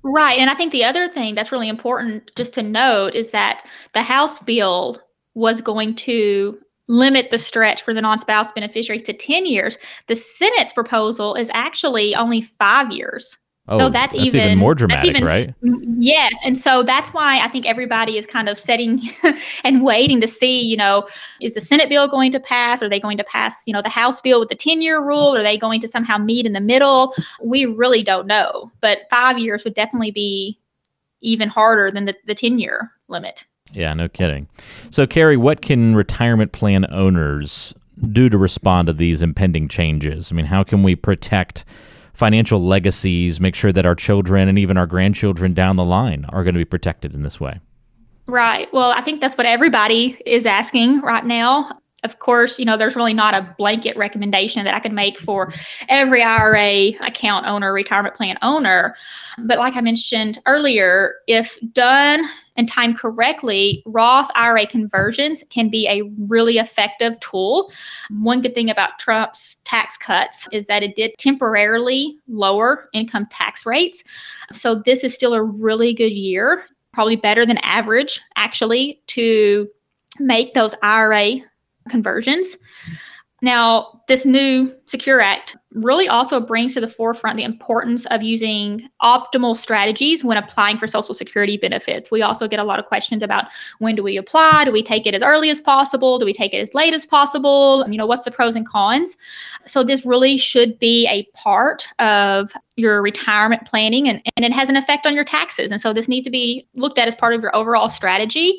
Right. 0.03 0.37
And 0.37 0.49
I 0.49 0.55
think 0.55 0.71
the 0.71 0.83
other 0.83 1.07
thing 1.07 1.33
that's 1.33 1.51
really 1.51 1.69
important 1.69 2.31
just 2.35 2.53
to 2.55 2.63
note 2.63 3.15
is 3.15 3.31
that 3.31 3.65
the 3.93 4.03
House 4.03 4.39
bill 4.39 5.01
was 5.33 5.61
going 5.61 5.95
to 5.95 6.57
limit 6.87 7.31
the 7.31 7.37
stretch 7.37 7.81
for 7.81 7.93
the 7.93 8.01
non-spouse 8.01 8.51
beneficiaries 8.51 9.01
to 9.03 9.13
10 9.13 9.45
years. 9.45 9.77
The 10.07 10.15
Senate's 10.15 10.73
proposal 10.73 11.35
is 11.35 11.49
actually 11.53 12.15
only 12.15 12.41
5 12.41 12.91
years. 12.91 13.37
Oh, 13.69 13.77
so 13.77 13.89
that's, 13.89 14.13
that's 14.13 14.25
even, 14.25 14.41
even 14.41 14.57
more 14.57 14.75
dramatic, 14.75 15.09
even, 15.11 15.23
right? 15.23 15.53
Yes, 15.97 16.33
and 16.43 16.57
so 16.57 16.83
that's 16.83 17.13
why 17.13 17.39
I 17.39 17.47
think 17.47 17.65
everybody 17.65 18.17
is 18.17 18.25
kind 18.25 18.49
of 18.49 18.57
setting 18.57 19.01
and 19.63 19.85
waiting 19.85 20.19
to 20.19 20.27
see, 20.27 20.61
you 20.61 20.75
know, 20.75 21.07
is 21.39 21.53
the 21.53 21.61
Senate 21.61 21.87
bill 21.87 22.09
going 22.09 22.33
to 22.33 22.41
pass? 22.41 22.83
Are 22.83 22.89
they 22.89 22.99
going 22.99 23.17
to 23.17 23.23
pass, 23.23 23.65
you 23.65 23.71
know, 23.71 23.81
the 23.81 23.87
House 23.87 24.19
bill 24.19 24.41
with 24.41 24.49
the 24.49 24.55
ten-year 24.55 25.01
rule? 25.01 25.33
Are 25.33 25.41
they 25.41 25.57
going 25.57 25.79
to 25.79 25.87
somehow 25.87 26.17
meet 26.17 26.45
in 26.45 26.51
the 26.51 26.59
middle? 26.59 27.15
We 27.41 27.65
really 27.65 28.03
don't 28.03 28.27
know, 28.27 28.69
but 28.81 29.03
five 29.09 29.39
years 29.39 29.63
would 29.63 29.75
definitely 29.75 30.11
be 30.11 30.59
even 31.21 31.47
harder 31.47 31.89
than 31.89 32.03
the, 32.03 32.15
the 32.27 32.35
ten-year 32.35 32.91
limit. 33.07 33.45
Yeah, 33.71 33.93
no 33.93 34.07
kidding. 34.07 34.47
So, 34.91 35.07
Carrie, 35.07 35.37
what 35.37 35.61
can 35.61 35.95
retirement 35.95 36.51
plan 36.51 36.85
owners 36.91 37.73
do 38.11 38.29
to 38.29 38.37
respond 38.37 38.87
to 38.87 38.93
these 38.93 39.21
impending 39.21 39.67
changes? 39.67 40.31
I 40.31 40.35
mean, 40.35 40.45
how 40.45 40.63
can 40.63 40.83
we 40.83 40.95
protect? 40.95 41.65
financial 42.13 42.63
legacies, 42.63 43.39
make 43.39 43.55
sure 43.55 43.71
that 43.71 43.85
our 43.85 43.95
children 43.95 44.47
and 44.47 44.57
even 44.57 44.77
our 44.77 44.85
grandchildren 44.85 45.53
down 45.53 45.75
the 45.75 45.85
line 45.85 46.25
are 46.29 46.43
going 46.43 46.53
to 46.53 46.59
be 46.59 46.65
protected 46.65 47.13
in 47.13 47.23
this 47.23 47.39
way. 47.39 47.59
Right. 48.27 48.71
Well, 48.71 48.91
I 48.91 49.01
think 49.01 49.19
that's 49.19 49.37
what 49.37 49.45
everybody 49.45 50.17
is 50.25 50.45
asking 50.45 51.01
right 51.01 51.25
now. 51.25 51.79
Of 52.03 52.19
course, 52.19 52.59
you 52.59 52.65
know, 52.65 52.75
there's 52.75 52.95
really 52.95 53.13
not 53.13 53.33
a 53.33 53.55
blanket 53.57 53.95
recommendation 53.95 54.63
that 54.65 54.73
I 54.73 54.79
could 54.79 54.91
make 54.91 55.17
for 55.17 55.53
every 55.87 56.21
IRA 56.21 56.89
account 57.05 57.47
owner, 57.47 57.71
retirement 57.73 58.15
plan 58.15 58.37
owner. 58.41 58.95
But 59.39 59.57
like 59.57 59.75
I 59.75 59.81
mentioned 59.81 60.39
earlier, 60.45 61.15
if 61.27 61.57
done 61.71 62.25
and 62.55 62.69
timed 62.69 62.97
correctly, 62.97 63.81
Roth 63.85 64.29
IRA 64.35 64.67
conversions 64.67 65.43
can 65.49 65.69
be 65.69 65.87
a 65.87 66.03
really 66.29 66.57
effective 66.57 67.19
tool. 67.19 67.71
One 68.09 68.41
good 68.41 68.53
thing 68.53 68.69
about 68.69 68.99
Trump's 68.99 69.57
tax 69.63 69.97
cuts 69.97 70.47
is 70.51 70.65
that 70.67 70.83
it 70.83 70.95
did 70.95 71.13
temporarily 71.17 72.17
lower 72.27 72.89
income 72.93 73.27
tax 73.31 73.65
rates. 73.65 74.03
So 74.51 74.75
this 74.75 75.03
is 75.03 75.13
still 75.13 75.33
a 75.33 75.41
really 75.41 75.93
good 75.93 76.13
year, 76.13 76.65
probably 76.93 77.15
better 77.15 77.45
than 77.45 77.57
average, 77.59 78.21
actually, 78.35 79.01
to 79.07 79.67
make 80.19 80.53
those 80.53 80.75
IRA 80.83 81.37
conversions. 81.89 82.55
Now, 83.43 83.99
this 84.07 84.23
new 84.23 84.73
Secure 84.85 85.19
Act 85.19 85.57
really 85.73 86.07
also 86.07 86.39
brings 86.39 86.73
to 86.75 86.79
the 86.79 86.87
forefront 86.87 87.35
the 87.35 87.43
importance 87.43 88.05
of 88.05 88.23
using 88.23 88.87
optimal 89.01 89.57
strategies 89.57 90.23
when 90.23 90.37
applying 90.37 90.77
for 90.77 90.87
Social 90.87 91.13
Security 91.13 91.57
benefits. 91.57 92.09
We 92.09 92.21
also 92.21 92.47
get 92.47 92.61
a 92.61 92.63
lot 92.63 92.79
of 92.79 92.85
questions 92.85 93.21
about 93.21 93.47
when 93.79 93.95
do 93.95 94.03
we 94.03 94.15
apply? 94.15 94.63
Do 94.63 94.71
we 94.71 94.81
take 94.81 95.05
it 95.05 95.13
as 95.13 95.21
early 95.21 95.49
as 95.49 95.59
possible? 95.59 96.19
Do 96.19 96.25
we 96.25 96.31
take 96.31 96.53
it 96.53 96.59
as 96.59 96.73
late 96.73 96.93
as 96.93 97.05
possible? 97.05 97.85
You 97.89 97.97
know, 97.97 98.05
what's 98.05 98.23
the 98.23 98.31
pros 98.31 98.55
and 98.55 98.65
cons? 98.65 99.17
So, 99.65 99.83
this 99.83 100.05
really 100.05 100.37
should 100.37 100.79
be 100.79 101.05
a 101.07 101.25
part 101.37 101.85
of 101.99 102.53
your 102.77 103.01
retirement 103.01 103.67
planning 103.67 104.07
and, 104.07 104.21
and 104.37 104.45
it 104.45 104.53
has 104.53 104.69
an 104.69 104.77
effect 104.77 105.05
on 105.05 105.15
your 105.15 105.25
taxes. 105.25 105.69
And 105.69 105.81
so, 105.81 105.91
this 105.91 106.07
needs 106.07 106.23
to 106.23 106.31
be 106.31 106.65
looked 106.75 106.97
at 106.97 107.09
as 107.09 107.15
part 107.15 107.33
of 107.33 107.41
your 107.41 107.53
overall 107.53 107.89
strategy. 107.89 108.57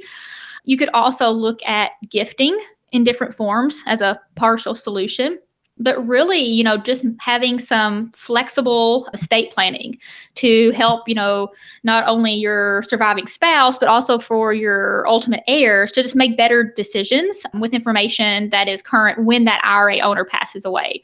You 0.64 0.76
could 0.76 0.90
also 0.92 1.30
look 1.30 1.60
at 1.64 1.92
gifting 2.10 2.58
in 2.94 3.04
different 3.04 3.34
forms 3.34 3.82
as 3.86 4.00
a 4.00 4.18
partial 4.36 4.74
solution 4.74 5.38
but 5.78 6.06
really 6.06 6.38
you 6.38 6.62
know 6.62 6.76
just 6.76 7.04
having 7.18 7.58
some 7.58 8.10
flexible 8.12 9.08
estate 9.12 9.50
planning 9.50 9.98
to 10.36 10.70
help 10.70 11.08
you 11.08 11.14
know 11.14 11.48
not 11.82 12.06
only 12.06 12.32
your 12.32 12.84
surviving 12.84 13.26
spouse 13.26 13.78
but 13.78 13.88
also 13.88 14.16
for 14.16 14.52
your 14.52 15.06
ultimate 15.08 15.42
heirs 15.48 15.90
to 15.90 16.02
just 16.02 16.14
make 16.14 16.36
better 16.36 16.72
decisions 16.76 17.42
with 17.54 17.72
information 17.72 18.48
that 18.50 18.68
is 18.68 18.80
current 18.80 19.24
when 19.24 19.44
that 19.44 19.60
IRA 19.64 19.98
owner 19.98 20.24
passes 20.24 20.64
away 20.64 21.02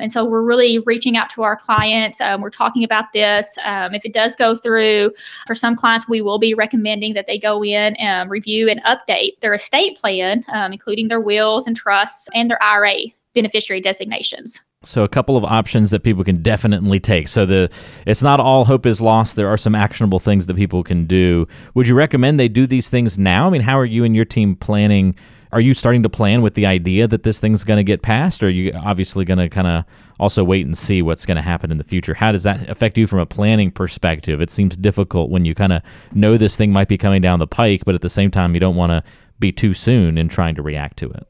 and 0.00 0.12
so 0.12 0.24
we're 0.24 0.42
really 0.42 0.78
reaching 0.80 1.16
out 1.16 1.30
to 1.30 1.42
our 1.42 1.56
clients. 1.56 2.20
Um, 2.20 2.40
we're 2.40 2.50
talking 2.50 2.84
about 2.84 3.12
this. 3.12 3.56
Um, 3.64 3.94
if 3.94 4.04
it 4.04 4.14
does 4.14 4.36
go 4.36 4.54
through, 4.54 5.12
for 5.46 5.54
some 5.54 5.76
clients, 5.76 6.08
we 6.08 6.20
will 6.22 6.38
be 6.38 6.54
recommending 6.54 7.14
that 7.14 7.26
they 7.26 7.38
go 7.38 7.62
in 7.64 7.96
and 7.96 8.30
review 8.30 8.68
and 8.68 8.82
update 8.84 9.40
their 9.40 9.54
estate 9.54 9.98
plan, 9.98 10.44
um, 10.52 10.72
including 10.72 11.08
their 11.08 11.20
wills 11.20 11.66
and 11.66 11.76
trusts 11.76 12.28
and 12.34 12.50
their 12.50 12.62
IRA 12.62 13.08
beneficiary 13.34 13.80
designations. 13.80 14.60
So 14.84 15.02
a 15.02 15.08
couple 15.08 15.36
of 15.36 15.44
options 15.44 15.90
that 15.90 16.04
people 16.04 16.22
can 16.22 16.40
definitely 16.40 17.00
take. 17.00 17.26
So 17.26 17.44
the 17.44 17.68
it's 18.06 18.22
not 18.22 18.38
all 18.38 18.64
hope 18.64 18.86
is 18.86 19.00
lost. 19.00 19.34
There 19.34 19.48
are 19.48 19.56
some 19.56 19.74
actionable 19.74 20.20
things 20.20 20.46
that 20.46 20.54
people 20.54 20.84
can 20.84 21.04
do. 21.04 21.48
Would 21.74 21.88
you 21.88 21.96
recommend 21.96 22.38
they 22.38 22.48
do 22.48 22.66
these 22.66 22.88
things 22.88 23.18
now? 23.18 23.48
I 23.48 23.50
mean, 23.50 23.62
how 23.62 23.76
are 23.78 23.84
you 23.84 24.04
and 24.04 24.14
your 24.14 24.24
team 24.24 24.54
planning 24.54 25.16
are 25.52 25.60
you 25.60 25.74
starting 25.74 26.02
to 26.02 26.08
plan 26.08 26.42
with 26.42 26.54
the 26.54 26.66
idea 26.66 27.06
that 27.08 27.22
this 27.22 27.40
thing's 27.40 27.64
going 27.64 27.78
to 27.78 27.84
get 27.84 28.02
passed 28.02 28.42
or 28.42 28.46
are 28.46 28.50
you 28.50 28.72
obviously 28.74 29.24
going 29.24 29.38
to 29.38 29.48
kind 29.48 29.66
of 29.66 29.84
also 30.20 30.44
wait 30.44 30.66
and 30.66 30.76
see 30.76 31.02
what's 31.02 31.24
going 31.24 31.36
to 31.36 31.42
happen 31.42 31.70
in 31.70 31.78
the 31.78 31.84
future? 31.84 32.14
How 32.14 32.32
does 32.32 32.42
that 32.42 32.68
affect 32.68 32.98
you 32.98 33.06
from 33.06 33.20
a 33.20 33.26
planning 33.26 33.70
perspective? 33.70 34.40
It 34.40 34.50
seems 34.50 34.76
difficult 34.76 35.30
when 35.30 35.44
you 35.44 35.54
kind 35.54 35.72
of 35.72 35.82
know 36.12 36.36
this 36.36 36.56
thing 36.56 36.72
might 36.72 36.88
be 36.88 36.98
coming 36.98 37.22
down 37.22 37.38
the 37.38 37.46
pike 37.46 37.84
but 37.84 37.94
at 37.94 38.02
the 38.02 38.08
same 38.08 38.30
time 38.30 38.54
you 38.54 38.60
don't 38.60 38.76
want 38.76 38.90
to 38.90 39.02
be 39.38 39.52
too 39.52 39.72
soon 39.72 40.18
in 40.18 40.28
trying 40.28 40.54
to 40.56 40.62
react 40.62 40.96
to 40.98 41.10
it 41.10 41.26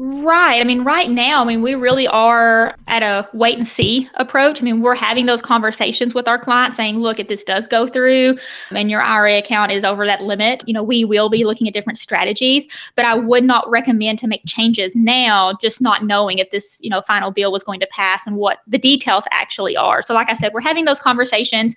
Right. 0.00 0.60
I 0.60 0.64
mean, 0.64 0.84
right 0.84 1.10
now, 1.10 1.42
I 1.42 1.44
mean, 1.44 1.60
we 1.60 1.74
really 1.74 2.06
are 2.06 2.76
at 2.86 3.02
a 3.02 3.28
wait 3.32 3.58
and 3.58 3.66
see 3.66 4.08
approach. 4.14 4.60
I 4.60 4.64
mean, 4.64 4.80
we're 4.80 4.94
having 4.94 5.26
those 5.26 5.42
conversations 5.42 6.14
with 6.14 6.28
our 6.28 6.38
clients 6.38 6.76
saying, 6.76 7.00
look, 7.00 7.18
if 7.18 7.26
this 7.26 7.42
does 7.42 7.66
go 7.66 7.88
through 7.88 8.38
and 8.70 8.92
your 8.92 9.02
IRA 9.02 9.38
account 9.38 9.72
is 9.72 9.82
over 9.82 10.06
that 10.06 10.22
limit, 10.22 10.62
you 10.68 10.72
know, 10.72 10.84
we 10.84 11.04
will 11.04 11.28
be 11.28 11.42
looking 11.42 11.66
at 11.66 11.74
different 11.74 11.98
strategies. 11.98 12.68
But 12.94 13.06
I 13.06 13.16
would 13.16 13.42
not 13.42 13.68
recommend 13.68 14.20
to 14.20 14.28
make 14.28 14.42
changes 14.46 14.94
now, 14.94 15.54
just 15.60 15.80
not 15.80 16.04
knowing 16.04 16.38
if 16.38 16.52
this, 16.52 16.78
you 16.80 16.90
know, 16.90 17.02
final 17.02 17.32
bill 17.32 17.50
was 17.50 17.64
going 17.64 17.80
to 17.80 17.88
pass 17.90 18.24
and 18.24 18.36
what 18.36 18.58
the 18.68 18.78
details 18.78 19.24
actually 19.32 19.76
are. 19.76 20.00
So, 20.02 20.14
like 20.14 20.30
I 20.30 20.34
said, 20.34 20.52
we're 20.54 20.60
having 20.60 20.84
those 20.84 21.00
conversations, 21.00 21.74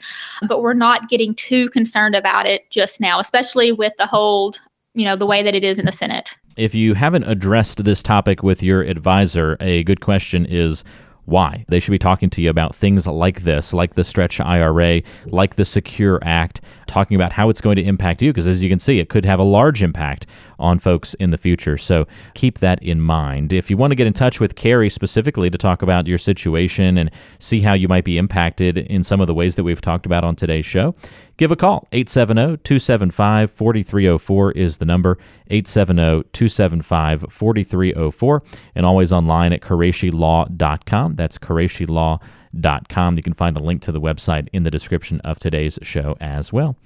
but 0.48 0.62
we're 0.62 0.76
not 0.76 1.10
getting 1.10 1.34
too 1.34 1.70
concerned 1.70 2.14
about 2.14 2.46
it 2.46 2.70
just 2.70 3.02
now, 3.02 3.18
especially 3.18 3.72
with 3.72 3.94
the 3.98 4.06
hold 4.06 4.60
you 4.94 5.06
know 5.06 5.16
the 5.16 5.26
way 5.26 5.42
that 5.42 5.56
it 5.56 5.64
is 5.64 5.80
in 5.80 5.86
the 5.86 5.92
senate 5.92 6.36
if 6.58 6.76
you 6.76 6.94
haven't 6.94 7.24
addressed 7.24 7.84
this 7.84 8.04
topic 8.04 8.44
with 8.44 8.62
your 8.62 8.82
advisor, 8.82 9.58
a 9.60 9.84
good 9.84 10.02
question 10.02 10.46
is 10.46 10.84
why. 11.26 11.66
They 11.68 11.80
should 11.80 11.92
be 11.92 11.98
talking 11.98 12.30
to 12.32 12.42
you 12.42 12.50
about 12.50 12.76
things 12.76 13.08
like 13.08 13.42
this, 13.44 13.74
like 13.74 13.94
the 13.94 14.04
Stretch 14.04 14.40
IRA, 14.40 15.02
like 15.26 15.56
the 15.56 15.66
Secure 15.66 16.20
Act, 16.24 16.62
talking 16.88 17.16
about 17.16 17.32
how 17.34 17.50
it's 17.50 17.62
going 17.62 17.76
to 17.78 17.84
impact 17.84 18.22
you, 18.22 18.32
because 18.32 18.48
as 18.48 18.64
you 18.64 18.70
can 18.70 18.80
see, 18.80 19.00
it 19.00 19.10
could 19.10 19.26
have 19.26 19.40
a 19.40 19.44
large 19.44 19.82
impact 19.84 20.26
on 20.62 20.80
folks 20.80 21.14
in 21.16 21.32
the 21.32 21.38
future. 21.38 21.78
So 21.78 22.08
keep 22.34 22.60
that 22.60 22.82
in 22.82 23.02
mind. 23.02 23.52
If 23.52 23.70
you 23.70 23.78
want 23.78 23.92
to 23.92 23.96
get 23.96 24.08
in 24.08 24.14
touch 24.14 24.40
with 24.40 24.56
Carrie 24.56 24.90
specifically 24.90 25.50
to 25.50 25.58
talk 25.58 25.82
about 25.82 26.08
your 26.08 26.18
situation 26.18 26.98
and 26.98 27.12
see 27.40 27.60
how 27.60 27.74
you 27.74 27.88
might 27.88 28.06
be 28.06 28.18
impacted 28.18 28.78
in 28.78 29.04
some 29.04 29.20
of 29.20 29.28
the 29.28 29.34
ways 29.34 29.56
that 29.56 29.64
we've 29.64 29.82
talked 29.82 30.06
about 30.06 30.24
on 30.24 30.36
today's 30.36 30.66
show, 30.66 30.96
give 31.38 31.52
a 31.52 31.56
call. 31.56 31.88
870 31.92 32.58
275 32.64 33.52
4304 33.52 34.52
is 34.52 34.78
the 34.78 34.86
number 34.86 35.18
870 35.50 36.30
275 36.32 37.26
4304, 37.30 38.44
and 38.76 38.86
always 38.86 39.12
online 39.12 39.54
at 39.54 39.62
QureshiLaw.com. 39.62 41.16
That's 41.16 41.38
QureshiLaw.com. 41.38 43.18
You 43.18 43.24
can 43.24 43.34
find 43.34 43.58
a 43.58 43.64
link 43.64 43.82
to 43.84 43.92
the 43.92 44.02
website 44.02 44.48
in 44.54 44.64
the 44.64 44.72
description 44.72 45.20
of 45.22 45.40
today's 45.40 45.80
show 45.82 46.16
as 46.22 46.54
well. 46.54 46.78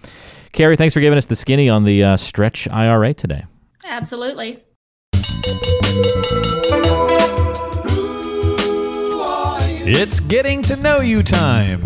Carrie, 0.51 0.77
thanks 0.77 0.93
for 0.93 1.01
giving 1.01 1.17
us 1.17 1.25
the 1.27 1.35
skinny 1.35 1.69
on 1.69 1.83
the 1.83 2.03
uh, 2.03 2.17
Stretch 2.17 2.67
IRA 2.69 3.13
today. 3.13 3.45
Absolutely. 3.87 4.63
It's 9.87 10.19
getting 10.19 10.63
to 10.63 10.75
know 10.77 11.01
you 11.01 11.21
time. 11.21 11.83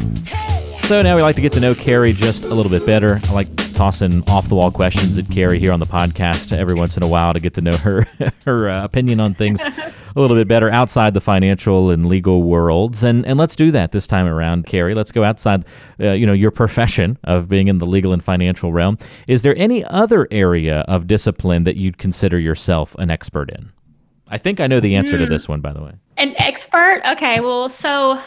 So 0.83 1.01
now 1.01 1.15
we 1.15 1.21
like 1.21 1.35
to 1.35 1.41
get 1.41 1.51
to 1.53 1.59
know 1.59 1.75
Carrie 1.75 2.13
just 2.13 2.45
a 2.45 2.53
little 2.53 2.71
bit 2.71 2.85
better. 2.85 3.19
I 3.25 3.33
like 3.33 3.47
tossing 3.79 4.21
off 4.29 4.49
the 4.49 4.55
wall 4.55 4.69
questions 4.69 5.17
at 5.17 5.31
Carrie 5.31 5.57
here 5.57 5.71
on 5.71 5.79
the 5.79 5.85
podcast 5.85 6.51
every 6.51 6.75
once 6.75 6.97
in 6.97 7.03
a 7.03 7.07
while 7.07 7.33
to 7.33 7.39
get 7.39 7.53
to 7.53 7.61
know 7.61 7.77
her 7.77 8.05
her 8.45 8.67
uh, 8.67 8.83
opinion 8.83 9.21
on 9.21 9.33
things 9.33 9.63
a 10.15 10.19
little 10.19 10.35
bit 10.35 10.49
better 10.49 10.69
outside 10.69 11.13
the 11.13 11.21
financial 11.21 11.89
and 11.89 12.05
legal 12.05 12.43
worlds. 12.43 13.05
And 13.05 13.25
and 13.25 13.39
let's 13.39 13.55
do 13.55 13.71
that 13.71 13.93
this 13.93 14.05
time 14.05 14.27
around, 14.27 14.65
Carrie. 14.65 14.93
Let's 14.95 15.13
go 15.13 15.23
outside, 15.23 15.63
uh, 15.97 16.11
you 16.11 16.25
know, 16.25 16.33
your 16.33 16.51
profession 16.51 17.17
of 17.23 17.47
being 17.47 17.69
in 17.69 17.77
the 17.77 17.85
legal 17.85 18.11
and 18.11 18.21
financial 18.21 18.73
realm. 18.73 18.97
Is 19.29 19.43
there 19.43 19.55
any 19.55 19.85
other 19.85 20.27
area 20.29 20.81
of 20.89 21.07
discipline 21.07 21.63
that 21.63 21.77
you'd 21.77 21.97
consider 21.97 22.37
yourself 22.37 22.95
an 22.99 23.09
expert 23.09 23.49
in? 23.49 23.71
I 24.27 24.39
think 24.39 24.59
I 24.59 24.67
know 24.67 24.81
the 24.81 24.97
answer 24.97 25.15
mm. 25.15 25.19
to 25.19 25.25
hmm. 25.25 25.31
this 25.31 25.47
one, 25.47 25.61
by 25.61 25.71
the 25.71 25.81
way. 25.81 25.93
An 26.17 26.35
expert? 26.37 27.01
Okay, 27.11 27.39
well, 27.39 27.69
so 27.69 28.19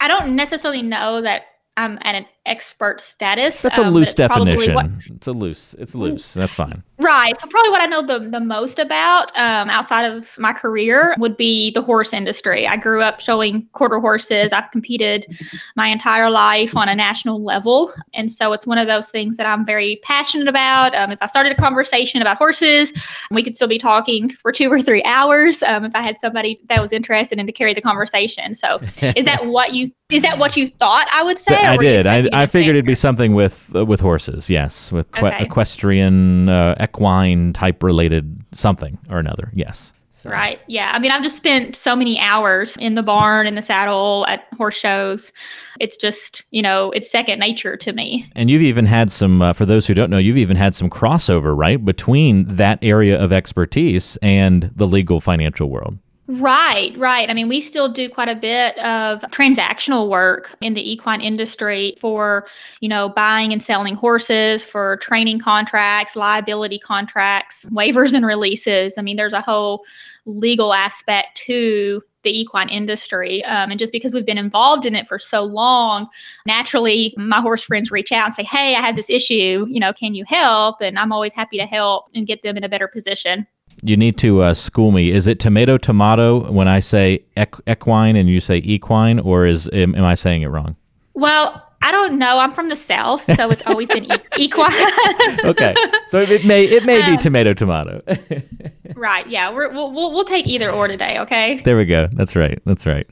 I 0.00 0.08
don't 0.08 0.34
necessarily 0.34 0.82
know 0.82 1.20
that 1.20 1.42
I'm 1.76 1.96
an 2.02 2.26
expert 2.46 3.00
status. 3.00 3.62
That's 3.62 3.78
a 3.78 3.84
um, 3.84 3.92
loose 3.92 4.14
definition. 4.14 4.74
what- 4.74 4.90
it's 5.06 5.26
a 5.26 5.32
loose. 5.32 5.74
It's 5.78 5.94
loose. 5.94 6.34
That's 6.34 6.54
fine. 6.54 6.82
Right. 6.98 7.38
So 7.38 7.46
probably 7.46 7.70
what 7.70 7.82
I 7.82 7.86
know 7.86 8.02
the, 8.02 8.18
the 8.18 8.40
most 8.40 8.78
about 8.78 9.30
um, 9.36 9.68
outside 9.68 10.04
of 10.04 10.36
my 10.38 10.52
career 10.52 11.14
would 11.18 11.36
be 11.36 11.70
the 11.72 11.82
horse 11.82 12.12
industry. 12.12 12.66
I 12.66 12.76
grew 12.76 13.02
up 13.02 13.20
showing 13.20 13.66
quarter 13.72 13.98
horses. 13.98 14.52
I've 14.52 14.70
competed 14.70 15.26
my 15.74 15.88
entire 15.88 16.30
life 16.30 16.74
on 16.74 16.88
a 16.88 16.94
national 16.94 17.42
level. 17.42 17.92
And 18.14 18.32
so 18.32 18.52
it's 18.52 18.66
one 18.66 18.78
of 18.78 18.86
those 18.86 19.10
things 19.10 19.36
that 19.36 19.46
I'm 19.46 19.66
very 19.66 20.00
passionate 20.04 20.48
about. 20.48 20.94
Um, 20.94 21.10
if 21.10 21.18
I 21.20 21.26
started 21.26 21.52
a 21.52 21.56
conversation 21.56 22.22
about 22.22 22.38
horses, 22.38 22.92
we 23.30 23.42
could 23.42 23.56
still 23.56 23.68
be 23.68 23.78
talking 23.78 24.30
for 24.40 24.50
two 24.50 24.72
or 24.72 24.80
three 24.80 25.02
hours 25.04 25.62
um, 25.62 25.84
if 25.84 25.94
I 25.94 26.00
had 26.00 26.18
somebody 26.18 26.60
that 26.68 26.80
was 26.80 26.92
interested 26.92 27.38
in 27.38 27.46
to 27.46 27.52
carry 27.52 27.74
the 27.74 27.82
conversation. 27.82 28.54
So 28.54 28.78
is 29.02 29.24
that 29.24 29.46
what 29.46 29.74
you 29.74 29.90
is 30.08 30.22
that 30.22 30.38
what 30.38 30.56
you 30.56 30.68
thought 30.68 31.08
I 31.12 31.24
would 31.24 31.38
say? 31.38 31.56
I 31.56 31.76
did. 31.76 32.06
I, 32.06 32.28
I 32.38 32.46
figured 32.46 32.76
it'd 32.76 32.86
be 32.86 32.94
something 32.94 33.34
with 33.34 33.72
uh, 33.74 33.84
with 33.84 34.00
horses. 34.00 34.48
Yes, 34.50 34.92
with 34.92 35.10
que- 35.12 35.26
Okay. 35.26 35.44
equestrian, 35.44 36.48
uh, 36.48 36.74
equine 36.82 37.52
type 37.52 37.82
related 37.82 38.42
something 38.52 38.98
or 39.10 39.18
another. 39.18 39.50
Yes. 39.54 39.92
So- 40.10 40.30
Right. 40.30 40.58
Yeah. 40.66 40.90
I 40.92 40.98
mean, 40.98 41.10
I've 41.12 41.22
just 41.22 41.36
spent 41.36 41.76
so 41.76 41.94
many 41.94 42.18
hours 42.18 42.76
in 42.80 42.94
the 42.96 43.02
barn, 43.02 43.46
in 43.46 43.54
the 43.54 43.62
saddle, 43.62 44.24
at 44.28 44.44
horse 44.56 44.74
shows. 44.76 45.30
It's 45.78 45.96
just, 45.96 46.42
you 46.50 46.62
know, 46.62 46.90
it's 46.92 47.08
second 47.10 47.38
nature 47.38 47.76
to 47.76 47.92
me. 47.92 48.26
And 48.34 48.50
you've 48.50 48.62
even 48.62 48.86
had 48.86 49.12
some, 49.12 49.40
uh, 49.42 49.52
for 49.52 49.66
those 49.66 49.86
who 49.86 49.94
don't 49.94 50.10
know, 50.10 50.18
you've 50.18 50.38
even 50.38 50.56
had 50.56 50.74
some 50.74 50.90
crossover, 50.90 51.56
right, 51.56 51.84
between 51.84 52.46
that 52.48 52.78
area 52.82 53.16
of 53.22 53.32
expertise 53.32 54.16
and 54.22 54.70
the 54.74 54.88
legal 54.88 55.20
financial 55.20 55.70
world. 55.70 55.98
Right, 56.28 56.92
right. 56.98 57.30
I 57.30 57.34
mean, 57.34 57.48
we 57.48 57.60
still 57.60 57.88
do 57.88 58.08
quite 58.08 58.28
a 58.28 58.34
bit 58.34 58.76
of 58.78 59.20
transactional 59.30 60.08
work 60.08 60.56
in 60.60 60.74
the 60.74 60.90
equine 60.90 61.20
industry 61.20 61.94
for, 62.00 62.48
you 62.80 62.88
know, 62.88 63.10
buying 63.10 63.52
and 63.52 63.62
selling 63.62 63.94
horses, 63.94 64.64
for 64.64 64.96
training 64.96 65.38
contracts, 65.38 66.16
liability 66.16 66.80
contracts, 66.80 67.64
waivers 67.66 68.12
and 68.12 68.26
releases. 68.26 68.94
I 68.98 69.02
mean, 69.02 69.16
there's 69.16 69.32
a 69.32 69.40
whole 69.40 69.84
legal 70.24 70.74
aspect 70.74 71.36
to 71.46 72.02
the 72.24 72.36
equine 72.36 72.70
industry. 72.70 73.44
Um, 73.44 73.70
and 73.70 73.78
just 73.78 73.92
because 73.92 74.12
we've 74.12 74.26
been 74.26 74.36
involved 74.36 74.84
in 74.84 74.96
it 74.96 75.06
for 75.06 75.20
so 75.20 75.44
long, 75.44 76.08
naturally, 76.44 77.14
my 77.16 77.40
horse 77.40 77.62
friends 77.62 77.92
reach 77.92 78.10
out 78.10 78.24
and 78.24 78.34
say, 78.34 78.42
Hey, 78.42 78.74
I 78.74 78.80
have 78.80 78.96
this 78.96 79.10
issue, 79.10 79.64
you 79.68 79.78
know, 79.78 79.92
can 79.92 80.16
you 80.16 80.24
help? 80.26 80.80
And 80.80 80.98
I'm 80.98 81.12
always 81.12 81.34
happy 81.34 81.56
to 81.58 81.66
help 81.66 82.06
and 82.16 82.26
get 82.26 82.42
them 82.42 82.56
in 82.56 82.64
a 82.64 82.68
better 82.68 82.88
position. 82.88 83.46
You 83.82 83.96
need 83.96 84.16
to 84.18 84.42
uh, 84.42 84.54
school 84.54 84.90
me. 84.92 85.10
Is 85.10 85.26
it 85.26 85.38
tomato 85.38 85.78
tomato 85.78 86.50
when 86.50 86.68
I 86.68 86.80
say 86.80 87.24
equ- 87.36 87.60
equine 87.66 88.16
and 88.16 88.28
you 88.28 88.40
say 88.40 88.58
equine, 88.58 89.18
or 89.18 89.46
is 89.46 89.68
am, 89.72 89.94
am 89.94 90.04
I 90.04 90.14
saying 90.14 90.42
it 90.42 90.48
wrong? 90.48 90.76
Well, 91.14 91.65
I 91.86 91.92
don't 91.92 92.18
know. 92.18 92.38
I'm 92.38 92.52
from 92.52 92.68
the 92.68 92.74
South, 92.76 93.22
so 93.36 93.50
it's 93.50 93.62
always 93.66 93.86
been 93.88 94.04
e- 94.04 94.16
equine. 94.38 94.72
Okay, 95.44 95.74
so 96.08 96.20
it 96.20 96.44
may 96.44 96.64
it 96.64 96.84
may 96.84 97.00
be 97.06 97.12
Um, 97.12 97.18
tomato 97.18 97.54
tomato. 97.54 98.00
right. 98.96 99.26
Yeah. 99.28 99.52
We're, 99.52 99.70
we'll, 99.70 99.92
we'll, 99.92 100.12
we'll 100.12 100.24
take 100.24 100.46
either 100.48 100.70
or 100.70 100.88
today. 100.88 101.18
Okay. 101.20 101.60
There 101.60 101.76
we 101.76 101.84
go. 101.84 102.08
That's 102.12 102.34
right. 102.34 102.58
That's 102.64 102.86
right. 102.86 103.06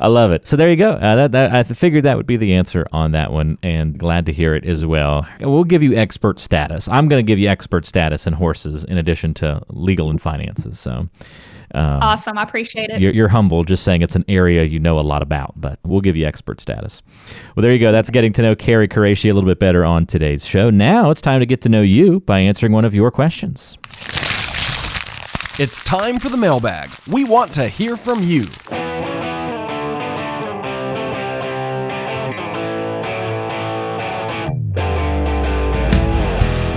I 0.00 0.08
love 0.08 0.32
it. 0.32 0.46
So 0.46 0.56
there 0.56 0.68
you 0.68 0.76
go. 0.76 0.90
Uh, 0.92 1.14
that, 1.16 1.32
that 1.32 1.52
I 1.54 1.62
figured 1.62 2.04
that 2.04 2.16
would 2.16 2.26
be 2.26 2.36
the 2.36 2.54
answer 2.54 2.84
on 2.92 3.12
that 3.12 3.32
one, 3.32 3.58
and 3.62 3.96
glad 3.98 4.26
to 4.26 4.32
hear 4.32 4.54
it 4.56 4.64
as 4.64 4.84
well. 4.84 5.26
We'll 5.40 5.64
give 5.64 5.82
you 5.82 5.94
expert 5.94 6.40
status. 6.40 6.88
I'm 6.88 7.06
going 7.08 7.24
to 7.24 7.26
give 7.26 7.38
you 7.38 7.48
expert 7.48 7.86
status 7.86 8.26
in 8.26 8.32
horses 8.32 8.84
in 8.84 8.98
addition 8.98 9.34
to 9.34 9.62
legal 9.68 10.10
and 10.10 10.20
finances. 10.20 10.78
So 10.80 11.08
um, 11.76 12.02
Awesome. 12.02 12.38
I 12.38 12.42
appreciate 12.42 12.90
it. 12.90 13.00
you're, 13.00 13.12
you're 13.12 13.28
humble, 13.28 13.62
just 13.62 13.84
saying 13.84 14.02
it's 14.02 14.16
an 14.16 14.24
area 14.28 14.64
you 14.64 14.80
know 14.80 14.98
a 14.98 15.00
lot 15.00 15.22
about, 15.22 15.52
but 15.60 15.78
we'll 15.84 16.00
give 16.00 16.16
you 16.16 16.26
expert 16.26 16.60
status. 16.60 17.02
Well, 17.54 17.62
there 17.62 17.72
you 17.72 17.78
go. 17.78 17.92
That's 17.92 18.10
getting 18.10 18.32
to 18.34 18.42
know 18.42 18.56
Carrie 18.56 18.88
Qureshi 18.88 19.30
a 19.30 19.34
little 19.34 19.48
bit 19.48 19.58
better 19.58 19.84
on 19.84 20.06
today's 20.06 20.46
show. 20.46 20.70
Now 20.70 21.10
it's 21.10 21.20
time 21.20 21.40
to 21.40 21.46
get 21.46 21.60
to 21.62 21.68
know 21.68 21.82
you 21.82 22.20
by 22.20 22.40
answering 22.40 22.72
one 22.72 22.84
of 22.84 22.94
your 22.94 23.10
questions. 23.10 23.78
It's 25.58 25.82
time 25.84 26.18
for 26.18 26.28
the 26.28 26.36
mailbag. 26.36 26.90
We 27.06 27.24
want 27.24 27.52
to 27.54 27.68
hear 27.68 27.96
from 27.96 28.22
you. 28.22 28.46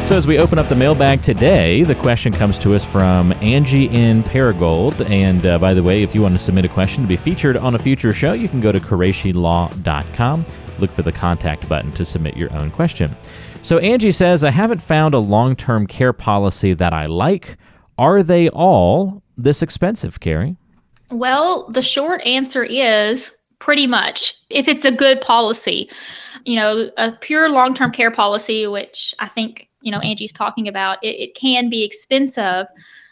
So 0.09 0.17
as 0.17 0.25
we 0.25 0.39
open 0.39 0.57
up 0.57 0.67
the 0.69 0.75
mailbag 0.75 1.21
today, 1.21 1.83
the 1.83 1.93
question 1.93 2.33
comes 2.33 2.57
to 2.59 2.73
us 2.73 2.83
from 2.83 3.31
Angie 3.43 3.89
in 3.89 4.23
Paragould. 4.23 5.07
And 5.07 5.45
uh, 5.45 5.59
by 5.59 5.75
the 5.75 5.83
way, 5.83 6.01
if 6.01 6.15
you 6.15 6.23
want 6.23 6.33
to 6.33 6.43
submit 6.43 6.65
a 6.65 6.67
question 6.67 7.03
to 7.03 7.07
be 7.07 7.15
featured 7.15 7.55
on 7.55 7.75
a 7.75 7.77
future 7.77 8.11
show, 8.11 8.33
you 8.33 8.49
can 8.49 8.59
go 8.59 8.71
to 8.71 8.79
QureshiLaw.com. 8.79 10.45
Look 10.79 10.89
for 10.89 11.03
the 11.03 11.11
contact 11.11 11.69
button 11.69 11.91
to 11.91 12.03
submit 12.03 12.35
your 12.35 12.51
own 12.59 12.71
question. 12.71 13.15
So 13.61 13.77
Angie 13.77 14.09
says, 14.09 14.43
I 14.43 14.49
haven't 14.49 14.81
found 14.81 15.13
a 15.13 15.19
long-term 15.19 15.85
care 15.85 16.11
policy 16.11 16.73
that 16.73 16.91
I 16.91 17.05
like. 17.05 17.57
Are 17.99 18.23
they 18.23 18.49
all 18.49 19.21
this 19.37 19.61
expensive, 19.61 20.19
Carrie? 20.19 20.57
Well, 21.11 21.69
the 21.69 21.83
short 21.83 22.25
answer 22.25 22.63
is 22.63 23.31
pretty 23.59 23.85
much 23.85 24.33
if 24.49 24.67
it's 24.67 24.85
a 24.85 24.91
good 24.91 25.21
policy. 25.21 25.87
You 26.45 26.55
know, 26.55 26.89
a 26.97 27.11
pure 27.11 27.51
long 27.51 27.75
term 27.75 27.91
care 27.91 28.09
policy, 28.09 28.65
which 28.65 29.13
I 29.19 29.27
think, 29.27 29.68
you 29.81 29.91
know, 29.91 29.99
Angie's 29.99 30.33
talking 30.33 30.67
about, 30.67 31.03
it, 31.03 31.15
it 31.15 31.35
can 31.35 31.69
be 31.69 31.83
expensive, 31.83 32.65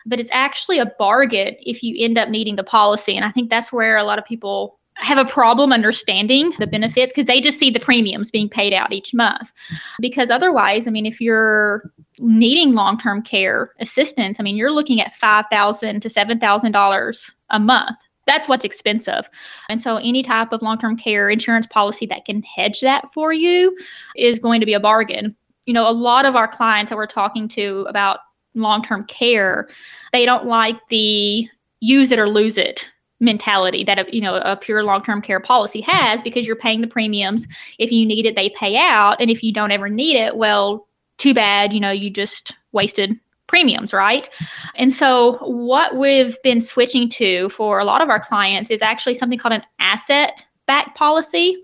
but 0.05 0.19
it's 0.19 0.31
actually 0.31 0.79
a 0.79 0.85
bargain 0.97 1.55
if 1.59 1.83
you 1.83 1.95
end 1.97 2.17
up 2.17 2.29
needing 2.29 2.55
the 2.55 2.63
policy. 2.63 3.15
And 3.15 3.25
I 3.25 3.31
think 3.31 3.49
that's 3.49 3.71
where 3.71 3.97
a 3.97 4.03
lot 4.03 4.19
of 4.19 4.25
people 4.25 4.79
have 4.99 5.19
a 5.19 5.29
problem 5.29 5.71
understanding 5.71 6.51
the 6.57 6.65
benefits 6.65 7.13
because 7.13 7.27
they 7.27 7.39
just 7.39 7.59
see 7.59 7.69
the 7.69 7.79
premiums 7.79 8.31
being 8.31 8.49
paid 8.49 8.73
out 8.73 8.91
each 8.91 9.13
month. 9.13 9.53
Because 9.99 10.31
otherwise, 10.31 10.87
I 10.87 10.91
mean, 10.91 11.05
if 11.05 11.21
you're 11.21 11.91
needing 12.19 12.73
long-term 12.73 13.21
care 13.21 13.73
assistance, 13.79 14.39
I 14.39 14.43
mean, 14.43 14.57
you're 14.57 14.71
looking 14.71 14.99
at 14.99 15.13
five 15.13 15.45
thousand 15.51 16.01
to 16.01 16.09
seven 16.09 16.39
thousand 16.39 16.71
dollars 16.71 17.35
a 17.51 17.59
month. 17.59 17.95
That's 18.25 18.47
what's 18.47 18.65
expensive. 18.65 19.29
And 19.69 19.83
so 19.83 19.97
any 19.97 20.23
type 20.23 20.51
of 20.51 20.63
long-term 20.63 20.97
care 20.97 21.29
insurance 21.29 21.67
policy 21.67 22.07
that 22.07 22.25
can 22.25 22.41
hedge 22.41 22.81
that 22.81 23.13
for 23.13 23.31
you 23.31 23.77
is 24.15 24.39
going 24.39 24.59
to 24.61 24.65
be 24.65 24.73
a 24.73 24.79
bargain. 24.79 25.35
You 25.67 25.73
know, 25.73 25.87
a 25.87 25.93
lot 25.93 26.25
of 26.25 26.35
our 26.35 26.47
clients 26.47 26.89
that 26.89 26.95
we're 26.95 27.05
talking 27.05 27.47
to 27.49 27.85
about 27.87 28.19
long-term 28.55 29.05
care, 29.05 29.69
they 30.11 30.25
don't 30.25 30.47
like 30.47 30.75
the 30.87 31.47
use 31.79 32.11
it 32.11 32.17
or 32.17 32.27
lose 32.27 32.57
it 32.57 32.89
mentality 33.19 33.83
that 33.83 33.97
a, 33.97 34.05
you 34.15 34.21
know 34.21 34.35
a 34.35 34.55
pure 34.55 34.83
long-term 34.83 35.21
care 35.21 35.39
policy 35.39 35.81
has 35.81 36.21
because 36.21 36.45
you're 36.45 36.55
paying 36.55 36.81
the 36.81 36.87
premiums. 36.87 37.47
If 37.79 37.91
you 37.91 38.05
need 38.05 38.25
it 38.25 38.35
they 38.35 38.49
pay 38.49 38.77
out. 38.77 39.17
And 39.19 39.31
if 39.31 39.43
you 39.43 39.51
don't 39.51 39.71
ever 39.71 39.89
need 39.89 40.15
it 40.15 40.37
well 40.37 40.87
too 41.17 41.33
bad 41.33 41.73
you 41.73 41.79
know 41.79 41.89
you 41.89 42.11
just 42.11 42.53
wasted 42.73 43.19
premiums 43.47 43.93
right? 43.93 44.29
And 44.75 44.93
so 44.93 45.37
what 45.37 45.95
we've 45.95 46.37
been 46.43 46.61
switching 46.61 47.09
to 47.09 47.49
for 47.49 47.79
a 47.79 47.85
lot 47.85 48.01
of 48.01 48.09
our 48.09 48.19
clients 48.19 48.69
is 48.69 48.81
actually 48.81 49.15
something 49.15 49.39
called 49.39 49.53
an 49.53 49.63
asset 49.79 50.45
back 50.67 50.95
policy 50.95 51.57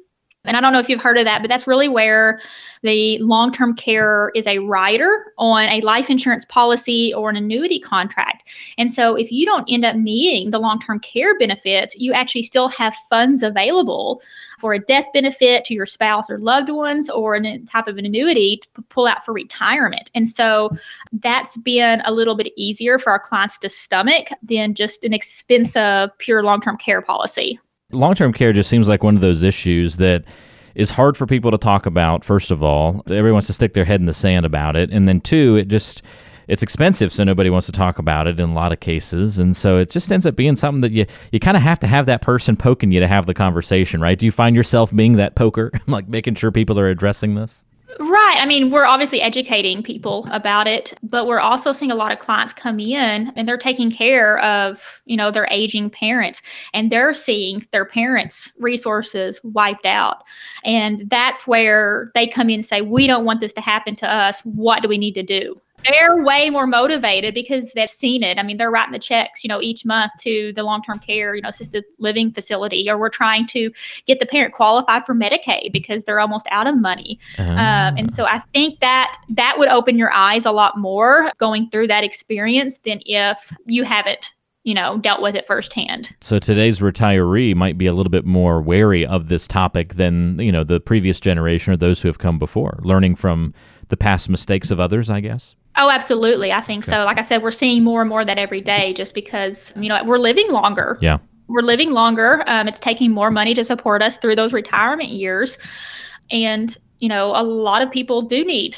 and 0.46 0.58
I 0.58 0.62
don't 0.62 0.74
know 0.74 0.80
if 0.80 0.90
you've 0.90 1.02
heard 1.02 1.18
of 1.18 1.26
that, 1.26 1.42
but 1.42 1.48
that's 1.48 1.68
really 1.68 1.88
where 1.88 2.40
the 2.82 3.18
long 3.20 3.52
term 3.52 3.76
care 3.76 4.32
is 4.36 4.46
a 4.46 4.60
rider 4.60 5.34
on 5.38 5.70
a 5.70 5.80
life 5.82 6.10
insurance 6.10 6.44
policy 6.46 7.14
or 7.14 7.30
an 7.30 7.38
annuity 7.38 7.80
contract. 7.80 8.50
And 8.78 8.92
so 8.92 9.16
if 9.16 9.32
you 9.32 9.46
don't 9.46 9.66
end 9.72 9.86
up 9.86 9.96
needing 9.96 10.52
the 10.52 10.60
long 10.60 10.80
term 10.80 11.00
care 11.00 11.38
benefits, 11.38 11.96
you 11.96 12.12
actually 12.12 12.44
still 12.44 12.68
have 12.70 12.94
funds 13.10 13.42
available 13.42 14.22
for 14.60 14.74
a 14.74 14.80
death 14.80 15.06
benefit 15.14 15.64
to 15.66 15.74
your 15.74 15.86
spouse 15.86 16.30
or 16.30 16.40
loved 16.40 16.70
ones 16.70 17.10
or 17.10 17.36
a 17.36 17.40
uh, 17.40 17.58
type 17.68 17.88
of 17.88 17.98
an 17.98 18.06
annuity 18.06 18.62
to 18.76 18.82
pull 18.84 19.08
out 19.08 19.24
for 19.24 19.34
retirement. 19.34 20.12
And 20.14 20.28
so 20.28 20.72
that's 21.14 21.58
been 21.58 22.02
a 22.06 22.12
little 22.12 22.36
bit 22.36 22.52
easier 22.58 23.00
for 23.00 23.12
our 23.12 23.20
clients 23.20 23.58
to 23.60 23.70
stomach 23.70 24.28
than 24.42 24.74
just 24.74 25.04
an 25.04 25.14
expensive 25.14 26.10
pure 26.18 26.44
long 26.44 26.60
term 26.60 26.78
care 26.78 27.02
policy. 27.02 27.60
Long 27.94 28.16
term 28.16 28.34
care 28.34 28.54
just 28.54 28.70
seems 28.70 28.90
like 28.90 29.04
one 29.04 29.16
of 29.16 29.22
those 29.22 29.44
issues 29.44 29.98
that 29.98 30.24
is 30.76 30.92
hard 30.92 31.16
for 31.16 31.26
people 31.26 31.52
to 31.52 31.58
talk 31.58 31.86
about. 31.86 32.24
First 32.24 32.52
of 32.52 32.64
all, 32.64 33.04
everyone 33.08 33.34
wants 33.34 33.48
to 33.48 33.54
stick 33.54 33.74
their 33.74 33.86
head 33.86 34.00
in 34.00 34.06
the 34.06 34.14
sand 34.14 34.46
about 34.46 34.76
it, 34.76 34.90
and 34.92 35.08
then 35.08 35.22
two, 35.22 35.56
it 35.56 35.68
just 35.68 36.02
it's 36.48 36.64
expensive, 36.64 37.12
so 37.12 37.24
nobody 37.24 37.50
wants 37.50 37.68
to 37.68 37.72
talk 37.72 38.00
about 38.00 38.28
it 38.28 38.40
in 38.40 38.50
a 38.50 38.54
lot 38.54 38.74
of 38.74 38.80
cases, 38.80 39.40
and 39.40 39.56
so 39.56 39.78
it 39.78 39.90
just 39.90 40.12
ends 40.12 40.26
up 40.26 40.36
being 40.36 40.56
something 40.56 40.82
that 40.82 40.92
you 40.92 41.06
you 41.32 41.40
kind 41.40 41.56
of 41.56 41.64
have 41.64 41.80
to 41.80 41.88
have 41.88 42.06
that 42.08 42.22
person 42.22 42.58
poking 42.58 42.92
you 42.92 43.00
to 43.00 43.08
have 43.08 43.26
the 43.26 43.34
conversation, 43.34 44.02
right? 44.02 44.18
Do 44.18 44.26
you 44.26 44.32
find 44.32 44.56
yourself 44.56 44.94
being 44.94 45.14
that 45.14 45.36
poker, 45.36 45.72
like 45.88 46.08
making 46.08 46.36
sure 46.36 46.52
people 46.52 46.80
are 46.80 46.90
addressing 46.90 47.36
this? 47.36 47.64
Right. 48.00 48.38
I 48.40 48.46
mean, 48.46 48.72
we're 48.72 48.86
obviously 48.86 49.22
educating 49.22 49.84
people 49.84 50.28
about 50.32 50.68
it, 50.68 50.94
but 51.04 51.28
we're 51.28 51.40
also 51.40 51.74
seeing 51.74 51.92
a 51.92 51.96
lot 51.96 52.12
of 52.12 52.20
clients 52.20 52.54
come 52.54 52.80
in 52.80 53.32
and 53.36 53.48
they're 53.48 53.58
taking 53.58 53.92
care 53.92 54.40
of, 54.40 55.02
you 55.06 55.18
know, 55.18 55.32
their 55.32 55.48
aging 55.52 55.90
parents 55.90 56.42
and 56.74 56.92
they're 56.92 57.14
seeing 57.14 57.66
their 57.72 57.86
parents' 57.86 58.52
resources 58.60 59.40
wiped 59.44 59.86
out. 59.86 60.24
And 60.64 61.10
that's 61.10 61.46
where 61.46 62.12
they 62.16 62.28
come 62.28 62.50
in 62.50 62.56
and 62.56 62.66
say, 62.66 62.82
"We 62.82 63.08
don't 63.08 63.26
want 63.26 63.42
this 63.42 63.54
to 63.54 63.62
happen 63.62 63.96
to 63.98 64.12
us. 64.12 64.42
What 64.42 64.82
do 64.82 64.88
we 64.88 64.98
need 64.98 65.14
to 65.16 65.24
do?" 65.24 65.62
They're 65.86 66.24
way 66.24 66.50
more 66.50 66.68
motivated 66.68 67.34
because 67.34 67.72
they've 67.74 67.90
seen 67.90 68.24
it. 68.24 68.38
I 68.38 68.44
mean, 68.44 68.58
they're 68.58 68.72
writing 68.72 68.94
the 68.94 69.00
checks, 69.00 69.44
you 69.44 69.48
know, 69.48 69.62
each 69.62 69.86
month 69.86 70.12
to 70.22 70.54
the 70.56 70.64
long-term 70.64 71.00
care, 71.00 71.36
you 71.36 71.42
know, 71.42 71.50
assisted 71.50 71.84
living 72.00 72.32
facility, 72.32 72.90
or 72.90 72.98
we're 72.98 73.10
trying 73.10 73.48
to 73.48 73.72
get 74.06 74.20
the 74.20 74.26
parent 74.26 74.54
qualified 74.54 75.06
for 75.06 75.14
Medicaid 75.14 75.72
because 75.72 76.04
they're 76.04 76.20
almost 76.20 76.46
out 76.52 76.68
of 76.68 76.80
money. 76.80 77.20
Um, 77.38 77.98
and 77.98 78.12
so 78.12 78.26
I 78.26 78.40
think 78.54 78.80
that 78.80 79.18
that 79.30 79.58
would 79.58 79.70
open 79.70 79.98
your 79.98 80.12
eyes 80.14 80.46
a 80.46 80.52
lot 80.52 80.78
more 80.78 81.32
going 81.38 81.70
through 81.70 81.88
that 81.88 82.04
experience 82.04 82.80
than 82.80 83.02
if 83.06 83.56
you 83.66 83.84
haven't 83.84 84.32
you 84.64 84.74
know, 84.74 84.98
dealt 84.98 85.22
with 85.22 85.36
it 85.36 85.46
firsthand. 85.46 86.10
So 86.22 86.40
today's 86.40 86.80
retiree 86.80 87.54
might 87.54 87.78
be 87.78 87.86
a 87.86 87.92
little 87.92 88.10
bit 88.10 88.26
more 88.26 88.62
wary 88.62 89.06
of 89.06 89.28
this 89.28 89.48
topic 89.48 89.96
than, 89.96 90.40
you 90.40 90.52
know, 90.52 90.64
the 90.64 90.80
previous 90.80 91.20
generation 91.20 91.74
or 91.74 91.78
those 91.78 92.02
who 92.02 92.08
have 92.08 92.20
come 92.20 92.40
before, 92.40 92.80
learning 92.82 93.16
from 93.16 93.54
the 93.90 93.98
past 93.98 94.30
mistakes 94.30 94.72
of 94.72 94.80
others, 94.80 95.10
I 95.10 95.20
guess. 95.20 95.56
Oh, 95.76 95.90
absolutely. 95.90 96.52
I 96.52 96.62
think 96.62 96.84
so. 96.84 97.04
Like 97.04 97.18
I 97.18 97.24
said, 97.24 97.42
we're 97.42 97.52
seeing 97.52 97.84
more 97.84 98.02
and 98.02 98.10
more 98.10 98.22
of 98.22 98.28
that 98.28 98.38
every 98.38 98.62
day 98.62 98.94
just 98.94 99.14
because, 99.14 99.74
you 99.76 99.90
know, 99.90 100.04
we're 100.04 100.20
living 100.20 100.52
longer. 100.52 100.98
Yeah. 101.02 101.18
We're 101.48 101.62
living 101.62 101.92
longer. 101.92 102.44
Um, 102.48 102.68
it's 102.68 102.80
taking 102.80 103.12
more 103.12 103.32
money 103.32 103.54
to 103.56 103.64
support 103.64 104.02
us 104.02 104.18
through 104.18 104.36
those 104.36 104.54
retirement 104.54 105.10
years. 105.10 105.58
And, 106.32 106.76
you 107.00 107.10
know, 107.10 107.36
a 107.36 107.44
lot 107.44 107.82
of 107.82 107.92
people 107.92 108.22
do 108.22 108.46
need 108.46 108.78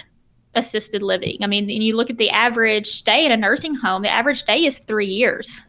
assisted 0.56 1.04
living. 1.04 1.38
I 1.42 1.48
mean, 1.48 1.70
and 1.70 1.84
you 1.84 1.96
look 1.96 2.10
at 2.10 2.18
the 2.18 2.30
average 2.30 2.88
stay 2.88 3.26
in 3.26 3.32
a 3.32 3.38
nursing 3.38 3.76
home, 3.76 4.02
the 4.02 4.10
average 4.10 4.40
stay 4.40 4.66
is 4.66 4.80
three 4.80 5.08
years 5.08 5.62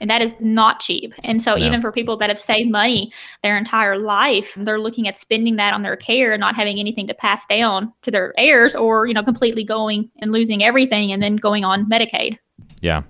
and 0.00 0.10
that 0.10 0.22
is 0.22 0.34
not 0.40 0.80
cheap. 0.80 1.14
And 1.24 1.42
so, 1.42 1.54
no. 1.54 1.64
even 1.64 1.80
for 1.80 1.92
people 1.92 2.16
that 2.18 2.30
have 2.30 2.38
saved 2.38 2.70
money 2.70 3.12
their 3.42 3.56
entire 3.56 3.98
life, 3.98 4.54
they're 4.56 4.80
looking 4.80 5.08
at 5.08 5.18
spending 5.18 5.56
that 5.56 5.74
on 5.74 5.82
their 5.82 5.96
care 5.96 6.32
and 6.32 6.40
not 6.40 6.56
having 6.56 6.78
anything 6.78 7.06
to 7.08 7.14
pass 7.14 7.46
down 7.46 7.92
to 8.02 8.10
their 8.10 8.34
heirs, 8.38 8.74
or 8.74 9.06
you 9.06 9.14
know, 9.14 9.22
completely 9.22 9.64
going 9.64 10.10
and 10.20 10.32
losing 10.32 10.62
everything 10.62 11.12
and 11.12 11.22
then 11.22 11.36
going 11.36 11.64
on 11.64 11.88
Medicaid. 11.88 12.38
Yeah. 12.80 13.02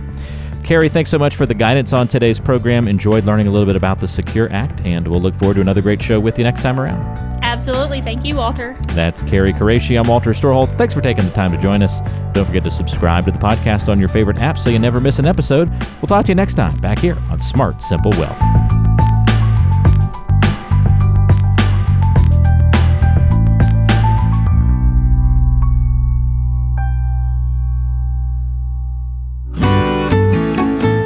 Carrie, 0.64 0.88
thanks 0.90 1.08
so 1.08 1.18
much 1.18 1.34
for 1.34 1.46
the 1.46 1.54
guidance 1.54 1.92
on 1.94 2.08
today's 2.08 2.38
program. 2.38 2.88
Enjoyed 2.88 3.24
learning 3.24 3.46
a 3.46 3.50
little 3.50 3.64
bit 3.64 3.76
about 3.76 4.00
the 4.00 4.08
Secure 4.08 4.52
Act, 4.52 4.82
and 4.82 5.08
we'll 5.08 5.20
look 5.20 5.34
forward 5.34 5.54
to 5.54 5.60
another 5.60 5.80
great 5.80 6.02
show 6.02 6.20
with 6.20 6.36
you 6.36 6.44
next 6.44 6.60
time 6.60 6.78
around. 6.78 7.37
Absolutely. 7.58 8.00
Thank 8.00 8.24
you, 8.24 8.36
Walter. 8.36 8.76
That's 8.90 9.20
Carrie 9.20 9.52
Qureshi. 9.52 9.98
I'm 9.98 10.08
Walter 10.08 10.30
Storholt. 10.30 10.68
Thanks 10.78 10.94
for 10.94 11.00
taking 11.00 11.24
the 11.24 11.32
time 11.32 11.50
to 11.50 11.58
join 11.58 11.82
us. 11.82 12.00
Don't 12.32 12.44
forget 12.44 12.62
to 12.62 12.70
subscribe 12.70 13.24
to 13.24 13.32
the 13.32 13.38
podcast 13.38 13.88
on 13.88 13.98
your 13.98 14.08
favorite 14.08 14.38
app 14.38 14.56
so 14.56 14.70
you 14.70 14.78
never 14.78 15.00
miss 15.00 15.18
an 15.18 15.26
episode. 15.26 15.68
We'll 16.00 16.06
talk 16.06 16.24
to 16.26 16.30
you 16.30 16.36
next 16.36 16.54
time 16.54 16.80
back 16.80 17.00
here 17.00 17.18
on 17.32 17.40
Smart 17.40 17.82
Simple 17.82 18.12
Wealth. 18.12 18.38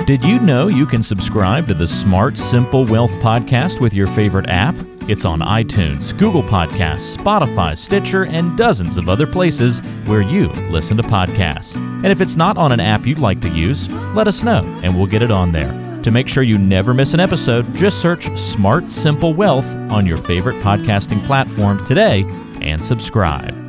Did 0.06 0.22
you 0.22 0.38
know 0.40 0.68
you 0.68 0.84
can 0.84 1.02
subscribe 1.02 1.66
to 1.68 1.72
the 1.72 1.88
Smart 1.88 2.36
Simple 2.36 2.84
Wealth 2.84 3.12
podcast 3.12 3.80
with 3.80 3.94
your 3.94 4.06
favorite 4.08 4.50
app? 4.50 4.74
It's 5.08 5.24
on 5.24 5.40
iTunes, 5.40 6.16
Google 6.16 6.42
Podcasts, 6.42 7.16
Spotify, 7.16 7.76
Stitcher, 7.76 8.24
and 8.24 8.56
dozens 8.56 8.96
of 8.96 9.08
other 9.08 9.26
places 9.26 9.80
where 10.06 10.22
you 10.22 10.48
listen 10.70 10.96
to 10.96 11.02
podcasts. 11.02 11.76
And 11.76 12.06
if 12.06 12.20
it's 12.20 12.36
not 12.36 12.56
on 12.56 12.72
an 12.72 12.80
app 12.80 13.06
you'd 13.06 13.18
like 13.18 13.40
to 13.40 13.48
use, 13.48 13.88
let 14.14 14.28
us 14.28 14.42
know 14.42 14.62
and 14.82 14.96
we'll 14.96 15.06
get 15.06 15.22
it 15.22 15.30
on 15.30 15.52
there. 15.52 15.72
To 16.02 16.10
make 16.10 16.28
sure 16.28 16.42
you 16.42 16.58
never 16.58 16.94
miss 16.94 17.14
an 17.14 17.20
episode, 17.20 17.72
just 17.74 18.00
search 18.00 18.36
Smart 18.38 18.90
Simple 18.90 19.34
Wealth 19.34 19.76
on 19.90 20.06
your 20.06 20.16
favorite 20.16 20.56
podcasting 20.62 21.24
platform 21.26 21.84
today 21.84 22.24
and 22.60 22.82
subscribe. 22.82 23.61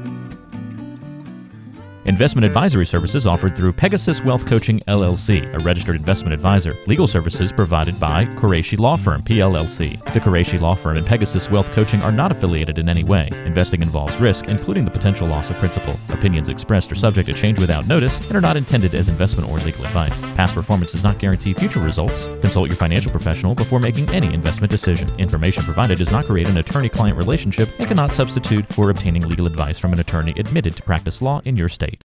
Investment 2.05 2.45
advisory 2.45 2.85
services 2.85 3.25
offered 3.25 3.55
through 3.55 3.71
Pegasus 3.71 4.21
Wealth 4.21 4.45
Coaching 4.45 4.81
LLC, 4.89 5.53
a 5.53 5.59
registered 5.59 5.95
investment 5.95 6.33
advisor. 6.33 6.75
Legal 6.85 7.07
services 7.07 7.53
provided 7.53 7.97
by 7.97 8.25
Qureshi 8.25 8.77
Law 8.77 8.97
Firm 8.97 9.21
PLLC. 9.21 10.03
The 10.11 10.19
Qureshi 10.19 10.59
Law 10.59 10.75
Firm 10.75 10.97
and 10.97 11.07
Pegasus 11.07 11.49
Wealth 11.49 11.71
Coaching 11.71 12.01
are 12.01 12.11
not 12.11 12.29
affiliated 12.29 12.77
in 12.77 12.89
any 12.89 13.05
way. 13.05 13.29
Investing 13.45 13.81
involves 13.81 14.17
risk, 14.17 14.49
including 14.49 14.83
the 14.83 14.91
potential 14.91 15.29
loss 15.29 15.49
of 15.49 15.55
principal. 15.55 15.97
Opinions 16.09 16.49
expressed 16.49 16.91
are 16.91 16.95
subject 16.95 17.29
to 17.29 17.33
change 17.33 17.57
without 17.57 17.87
notice 17.87 18.19
and 18.27 18.35
are 18.35 18.41
not 18.41 18.57
intended 18.57 18.93
as 18.95 19.07
investment 19.07 19.49
or 19.49 19.59
legal 19.59 19.85
advice. 19.85 20.25
Past 20.35 20.55
performance 20.55 20.91
does 20.91 21.05
not 21.05 21.19
guarantee 21.19 21.53
future 21.53 21.79
results. 21.79 22.27
Consult 22.41 22.67
your 22.67 22.75
financial 22.75 23.11
professional 23.11 23.55
before 23.55 23.79
making 23.79 24.09
any 24.09 24.33
investment 24.33 24.71
decision. 24.71 25.09
Information 25.19 25.63
provided 25.63 25.99
does 25.99 26.11
not 26.11 26.25
create 26.25 26.49
an 26.49 26.57
attorney-client 26.57 27.17
relationship 27.17 27.69
and 27.79 27.87
cannot 27.87 28.11
substitute 28.11 28.65
for 28.73 28.89
obtaining 28.89 29.25
legal 29.25 29.47
advice 29.47 29.79
from 29.79 29.93
an 29.93 30.01
attorney 30.01 30.33
admitted 30.35 30.75
to 30.75 30.83
practice 30.83 31.21
law 31.21 31.39
in 31.45 31.55
your 31.55 31.69
state. 31.69 31.92